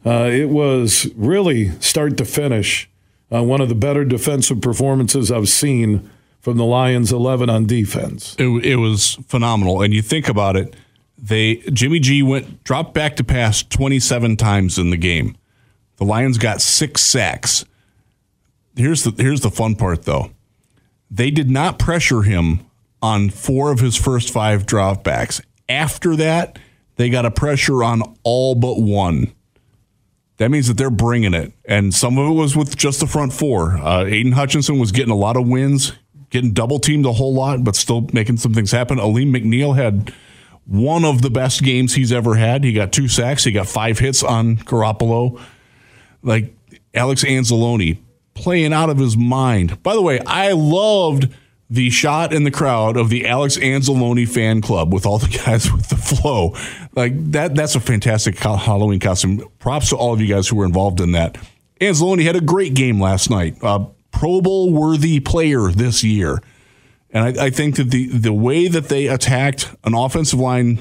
[0.06, 2.90] Uh, it was really start to finish
[3.34, 6.10] uh, one of the better defensive performances I've seen
[6.42, 8.36] from the Lions 11 on defense.
[8.38, 9.82] It, it was phenomenal.
[9.82, 10.76] And you think about it
[11.22, 15.38] they Jimmy G went dropped back to pass 27 times in the game.
[15.98, 17.64] The Lions got six sacks.
[18.76, 20.32] Here's the here's the fun part though.
[21.12, 22.62] They did not pressure him
[23.02, 25.42] on four of his first five dropbacks.
[25.70, 26.58] After that,
[26.96, 29.32] they got a pressure on all but one.
[30.38, 33.32] That means that they're bringing it, and some of it was with just the front
[33.32, 33.78] four.
[33.78, 35.94] Uh, Aidan Hutchinson was getting a lot of wins,
[36.32, 39.00] getting double teamed a whole lot, but still making some things happen.
[39.00, 40.12] Alim McNeil had
[40.66, 42.64] one of the best games he's ever had.
[42.64, 45.42] He got two sacks, he got five hits on Garoppolo.
[46.24, 46.54] Like
[46.94, 47.98] Alex Anzalone
[48.34, 49.82] playing out of his mind.
[49.84, 51.34] By the way, I loved
[51.70, 55.72] the shot in the crowd of the Alex Anzalone fan club with all the guys
[55.72, 56.56] with the flow.
[56.96, 59.50] Like that that's a fantastic Halloween costume.
[59.60, 61.38] Props to all of you guys who were involved in that.
[61.80, 63.56] Anzalone had a great game last night.
[63.64, 66.44] Uh, Pro Bowl worthy player this year.
[67.14, 70.80] And I, I, think that the the way that they attacked an offensive line,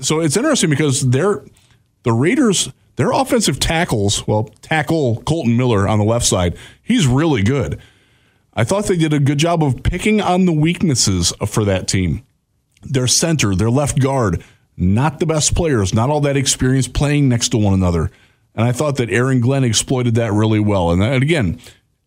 [0.00, 1.42] so it's interesting because they're
[2.02, 7.42] the Raiders, their offensive tackles, well, tackle Kolton Miller on the left side, he's really
[7.42, 7.80] good.
[8.54, 12.24] I thought they did a good job of picking on the weaknesses for that team.
[12.82, 14.42] Their center, their left guard,
[14.76, 18.10] not the best players, not all that experience playing next to one another.
[18.54, 20.90] And I thought that Aaron Glenn exploited that really well.
[20.90, 21.60] And, and again,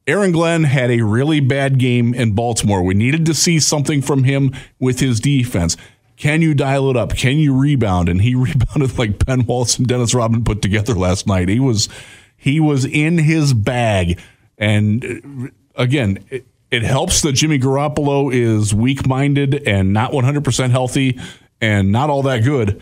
[0.09, 2.81] Aaron Glenn had a really bad game in Baltimore.
[2.81, 5.77] We needed to see something from him with his defense.
[6.17, 7.15] Can you dial it up?
[7.15, 8.09] Can you rebound?
[8.09, 11.47] And he rebounded like Ben Wallace and Dennis Rodman put together last night.
[11.47, 11.89] He was
[12.35, 14.19] he was in his bag.
[14.57, 20.71] And uh, again, it, it helps that Jimmy Garoppolo is weak minded and not 100%
[20.71, 21.19] healthy
[21.61, 22.81] and not all that good.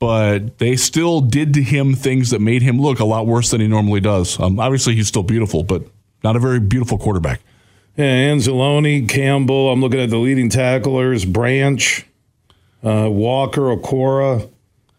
[0.00, 3.60] But they still did to him things that made him look a lot worse than
[3.60, 4.40] he normally does.
[4.40, 5.84] Um, obviously, he's still beautiful, but
[6.26, 7.40] not a very beautiful quarterback.
[7.96, 9.70] Yeah, Anzalone, Campbell.
[9.70, 12.04] I'm looking at the leading tacklers: Branch,
[12.82, 14.50] uh, Walker, Okwara,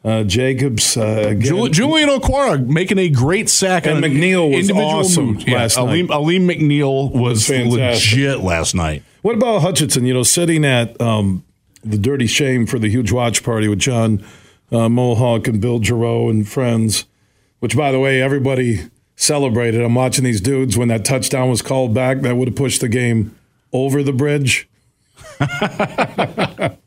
[0.05, 0.95] uh, Jacobs.
[0.95, 3.85] Uh, Jul- Julian Okwara making a great sack.
[3.85, 6.09] And McNeil was awesome last yeah, night.
[6.09, 9.03] Alim, McNeil was, was legit last night.
[9.21, 10.05] What about Hutchinson?
[10.05, 11.43] You know, sitting at um,
[11.83, 14.23] the Dirty Shame for the huge watch party with John
[14.71, 17.03] uh, Mohawk and Bill Giroux and friends,
[17.59, 19.81] which, by the way, everybody celebrated.
[19.81, 22.21] I'm watching these dudes when that touchdown was called back.
[22.21, 23.35] That would have pushed the game
[23.73, 24.69] over the bridge.
[25.39, 26.77] that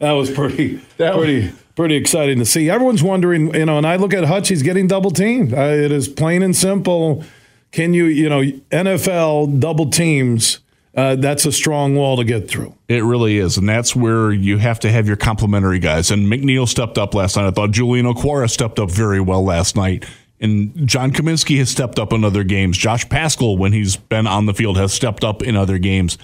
[0.00, 2.68] was pretty, that pretty, pretty exciting to see.
[2.68, 5.54] Everyone's wondering, you know, and I look at Hutch, he's getting double teamed.
[5.54, 7.24] Uh, it is plain and simple.
[7.70, 10.58] Can you, you know, NFL double teams?
[10.96, 12.74] Uh, that's a strong wall to get through.
[12.88, 16.10] It really is, and that's where you have to have your complementary guys.
[16.10, 17.46] And McNeil stepped up last night.
[17.46, 20.04] I thought Julian Okwara stepped up very well last night.
[20.40, 22.78] And John Cominsky has stepped up in other games.
[22.78, 26.16] Josh Paschal, when he's been on the field, has stepped up in other games.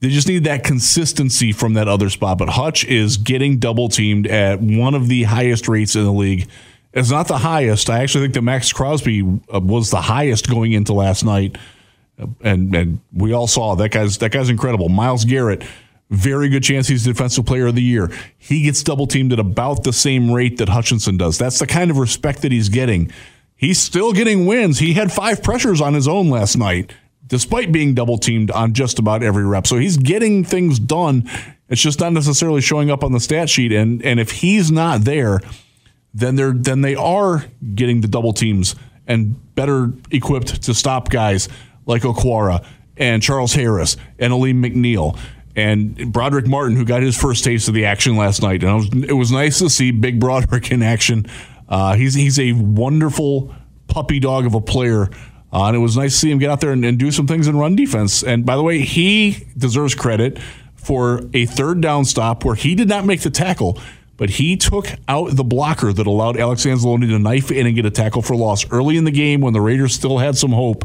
[0.00, 2.38] They just need that consistency from that other spot.
[2.38, 6.48] But Hutch is getting double teamed at one of the highest rates in the league.
[6.92, 7.90] It's not the highest.
[7.90, 11.56] I actually think that Maxx Crosby uh, was the highest going into last night,
[12.42, 14.88] and and we all saw that guy's that guy's incredible.
[14.88, 15.62] Myles Garrett,
[16.08, 18.10] very good chance he's defensive player of the year.
[18.38, 21.38] He gets double teamed at about the same rate that Hutchinson does.
[21.38, 23.12] That's the kind of respect that he's getting
[23.60, 24.78] he's still getting wins.
[24.78, 26.92] He had five pressures on his own last night,
[27.26, 29.66] despite being double teamed on just about every rep.
[29.66, 31.30] So he's getting things done.
[31.68, 33.70] It's just not necessarily showing up on the stat sheet.
[33.70, 35.40] And and if he's not there,
[36.14, 37.44] then they're then they are
[37.74, 38.74] getting the double teams
[39.06, 41.48] and better equipped to stop guys
[41.84, 42.64] like Okwara
[42.96, 45.18] and Charles Harris and Alim McNeil
[45.54, 48.62] and Brodric Martin, who got his first taste of the action last night.
[48.62, 51.26] And it was nice to see Big Brodric in action
[51.70, 53.54] uh, he's he's a wonderful
[53.86, 55.08] puppy dog of a player.
[55.52, 57.26] Uh, and it was nice to see him get out there and, and, do some
[57.26, 58.22] things in run defense.
[58.22, 60.38] And by the way, he deserves credit
[60.76, 63.76] for a third down stop where he did not make the tackle,
[64.16, 67.84] but he took out the blocker that allowed Alex Anzalone to knife in and get
[67.84, 70.84] a tackle for loss early in the game when the Raiders still had some hope.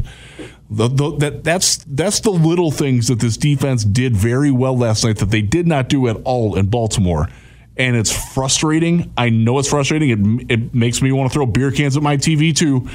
[0.68, 5.06] The, the, that that's that's the little things that this defense did very well last
[5.06, 7.30] night that they did not do at all in Baltimore
[7.78, 9.12] and it's frustrating.
[9.18, 10.10] I know it's frustrating.
[10.10, 12.90] It it makes me want to throw beer cans at my TV too.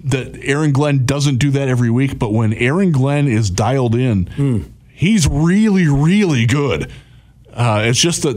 [0.00, 4.26] That Aaron Glenn doesn't do that every week, but when Aaron Glenn is dialed in,
[4.26, 4.70] mm.
[4.92, 6.90] he's really really good.
[7.52, 8.36] Uh, it's just that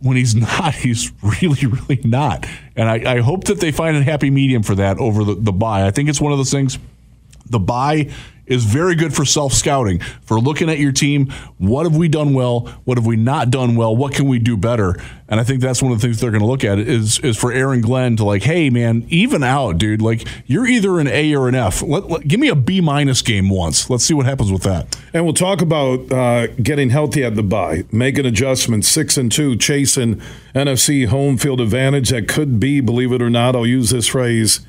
[0.00, 2.46] when he's not, he's really really not.
[2.76, 5.52] And I, I hope that they find a happy medium for that over the the
[5.52, 5.86] bye.
[5.86, 6.78] I think it's one of those things.
[7.46, 8.10] The bye
[8.46, 11.30] is very good for self scouting, for looking at your team.
[11.58, 12.60] What have we done well?
[12.84, 13.94] What have we not done well?
[13.94, 14.96] What can we do better?
[15.28, 17.36] And I think that's one of the things they're going to look at is is
[17.36, 20.02] for Aaron Glenn to like, hey man, even out, dude.
[20.02, 21.82] Like you're either an A or an F.
[21.82, 23.88] Let, let, give me a B minus game once.
[23.88, 24.96] Let's see what happens with that.
[25.12, 28.88] And we'll talk about uh, getting healthy at the bye, making adjustments.
[28.88, 30.20] Six and two, chasing
[30.54, 33.56] NFC home field advantage that could be, believe it or not.
[33.56, 34.60] I'll use this phrase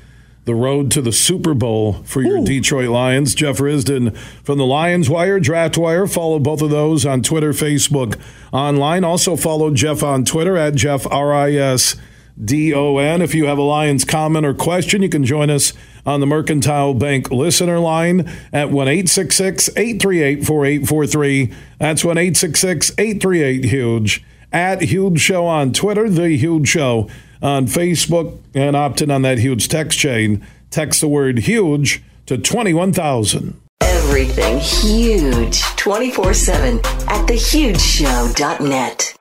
[0.46, 2.44] the road to the Super Bowl for your Ooh.
[2.44, 3.34] Detroit Lions.
[3.34, 6.06] Jeff Risdon from the Lions Wire, Draft Wire.
[6.06, 8.18] Follow both of those on Twitter, Facebook,
[8.52, 9.04] online.
[9.04, 11.96] Also follow Jeff on Twitter at Jeff R I S
[12.42, 13.22] D O N.
[13.22, 15.72] If you have a Lions comment or question, you can join us
[16.06, 21.52] on the Mercantile Bank listener line at 1 838 4843.
[21.80, 24.24] That's 1 838 Huge.
[24.52, 27.10] At Huge Show on Twitter, The Huge Show
[27.42, 30.46] on Facebook, and opt in on that huge text chain.
[30.70, 33.60] Text the word huge to 21,000.
[33.80, 39.14] Everything huge 24 7 at thehugeshow.net.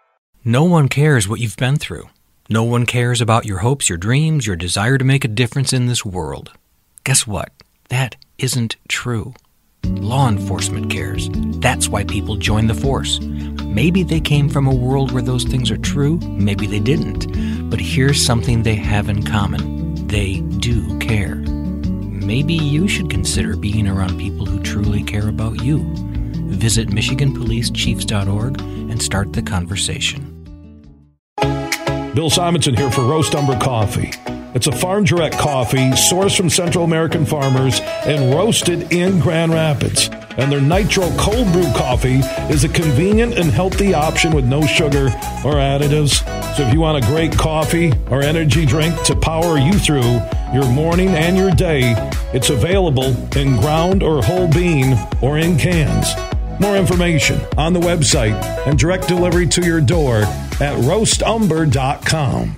[0.44, 2.10] No one cares what you've been through.
[2.50, 5.88] No one cares about your hopes, your dreams, your desire to make a difference in
[5.88, 6.52] this world.
[7.04, 7.52] Guess what?
[7.90, 9.34] That isn't true.
[9.86, 11.30] Law enforcement cares.
[11.60, 13.20] That's why people join the force.
[13.20, 17.70] Maybe they came from a world where those things are true, maybe they didn't.
[17.70, 21.36] But here's something they have in common they do care.
[21.36, 25.80] Maybe you should consider being around people who truly care about you.
[26.48, 30.32] Visit MichiganPoliceChiefs.org and start the conversation.
[32.16, 34.12] Bill Simonson here for Roast Umber Coffee.
[34.56, 40.10] It's a farm direct coffee sourced from Central American farmers and roasted in Grand Rapids.
[40.38, 45.08] And their Nitro Cold Brew coffee is a convenient and healthy option with no sugar
[45.44, 46.24] or additives.
[46.56, 50.22] So if you want a great coffee or energy drink to power you through
[50.54, 51.94] your morning and your day,
[52.34, 56.08] it's available in ground or whole bean or in cans.
[56.62, 60.20] More information on the website and direct delivery to your door
[60.62, 62.58] at roastumber.com.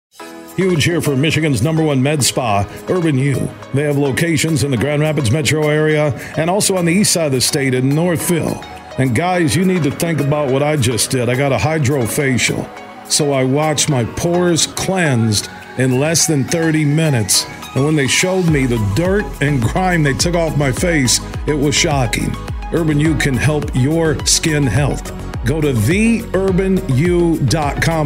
[0.55, 3.49] Huge here for Michigan's number one med spa, Urban U.
[3.73, 7.27] They have locations in the Grand Rapids metro area and also on the east side
[7.27, 8.61] of the state in Northville.
[8.97, 11.29] And guys, you need to think about what I just did.
[11.29, 12.67] I got a hydrofacial.
[13.09, 17.45] So I watched my pores cleansed in less than 30 minutes.
[17.73, 21.53] And when they showed me the dirt and grime they took off my face, it
[21.53, 22.35] was shocking.
[22.73, 25.13] Urban U can help your skin health.
[25.45, 26.31] Go to theurbanu.com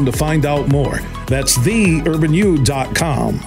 [0.06, 1.00] to find out more.
[1.28, 3.42] That's theurbanu.com.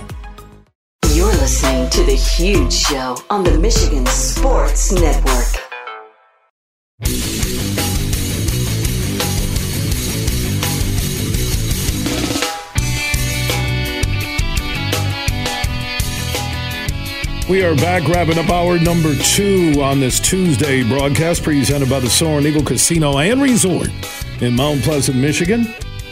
[1.13, 5.69] You're listening to The Huge Show on the Michigan Sports Network.
[17.49, 22.11] We are back wrapping up hour number two on this Tuesday broadcast presented by the
[22.11, 23.89] Soaring Eagle Casino and Resort
[24.43, 25.67] in Mount Pleasant, Michigan.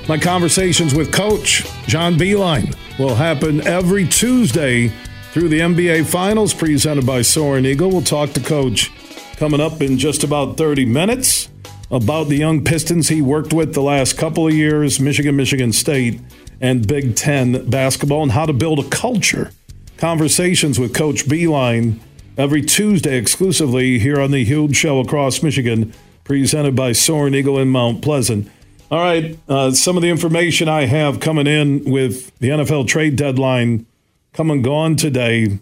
[0.09, 4.93] My conversations with Coach John Beilein will happen every Tuesday
[5.33, 7.91] through the NBA Finals presented by Soaring Eagle.
[7.91, 8.93] We'll talk to Coach
[9.37, 11.49] coming up in just about 30 minutes
[11.91, 16.21] about the young Pistons he worked with the last couple of years, Michigan, Michigan State,
[16.61, 19.51] and Big Ten basketball, and how to build a culture
[19.99, 21.99] conversations with Coach Beilein
[22.39, 25.93] every Tuesday exclusively here on the Huge Show across Michigan,
[26.23, 28.49] presented by Soaring Eagle in Mount Pleasant.
[28.89, 33.17] All right, uh, some of the information I have coming in with the NFL trade
[33.17, 33.85] deadline
[34.33, 35.59] come and gone today.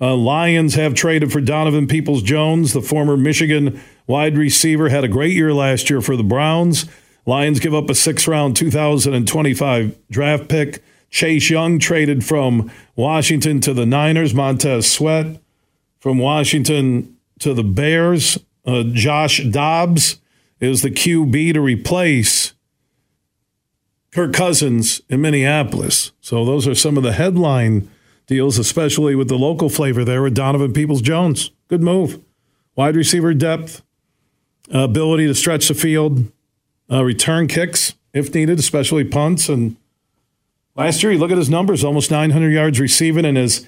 [0.00, 5.08] Uh, Lions have traded for Donovan Peoples Jones, the former Michigan wide receiver, had a
[5.08, 6.86] great year last year for the Browns.
[7.24, 10.82] Lions give up a six round 2025 draft pick.
[11.08, 14.34] Chase Young traded from Washington to the Niners.
[14.34, 15.40] Montez Sweat
[16.00, 18.38] from Washington to the Bears.
[18.66, 20.18] Uh, Josh Dobbs
[20.58, 22.54] is the QB to replace
[24.16, 26.12] Kirk Cousins in Minneapolis.
[26.20, 27.90] So those are some of the headline
[28.26, 31.50] deals, especially with the local flavor there with Donovan Peoples Jones.
[31.68, 32.20] Good move.
[32.74, 33.82] Wide receiver depth,
[34.70, 36.32] ability to stretch the field,
[36.90, 39.76] uh, return kicks if needed, especially punts and
[40.76, 43.66] Last year, you look at his numbers almost 900 yards receiving, and his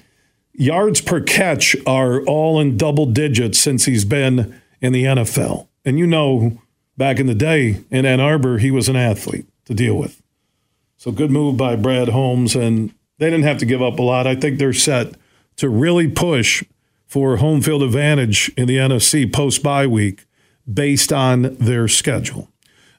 [0.53, 5.67] yards per catch are all in double digits since he's been in the NFL.
[5.83, 6.61] And you know,
[6.97, 10.18] back in the day in Ann Arbor, he was an athlete to deal with.
[10.99, 14.27] So good move by Brad Holmes, and they didn't have to give up a lot.
[14.27, 15.13] I think they're set
[15.55, 16.61] to really push
[17.07, 20.25] for home field advantage in the NFC post bye week
[20.71, 22.49] based on their schedule.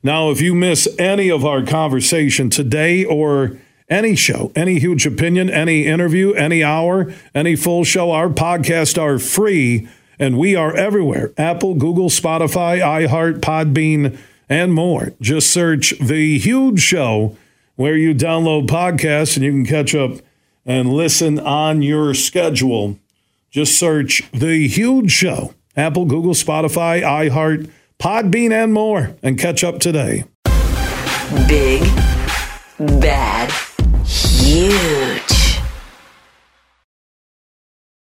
[0.02, 3.58] Now, if you miss any of our conversation today or
[3.90, 8.12] any show, any huge opinion, any interview, any hour, any full show.
[8.12, 9.86] Our podcasts are free
[10.18, 14.16] and we are everywhere Apple, Google, Spotify, iHeart, Podbean,
[14.48, 15.12] and more.
[15.20, 17.36] Just search The Huge Show
[17.80, 20.10] where you download podcasts and you can catch up
[20.66, 22.98] and listen on your schedule.
[23.50, 29.78] Just search The Huge Show, Apple, Google, Spotify, iHeart, Podbean, and more, and catch up
[29.78, 30.24] today.
[31.48, 31.80] Big,
[33.00, 33.50] bad,
[34.04, 35.39] huge.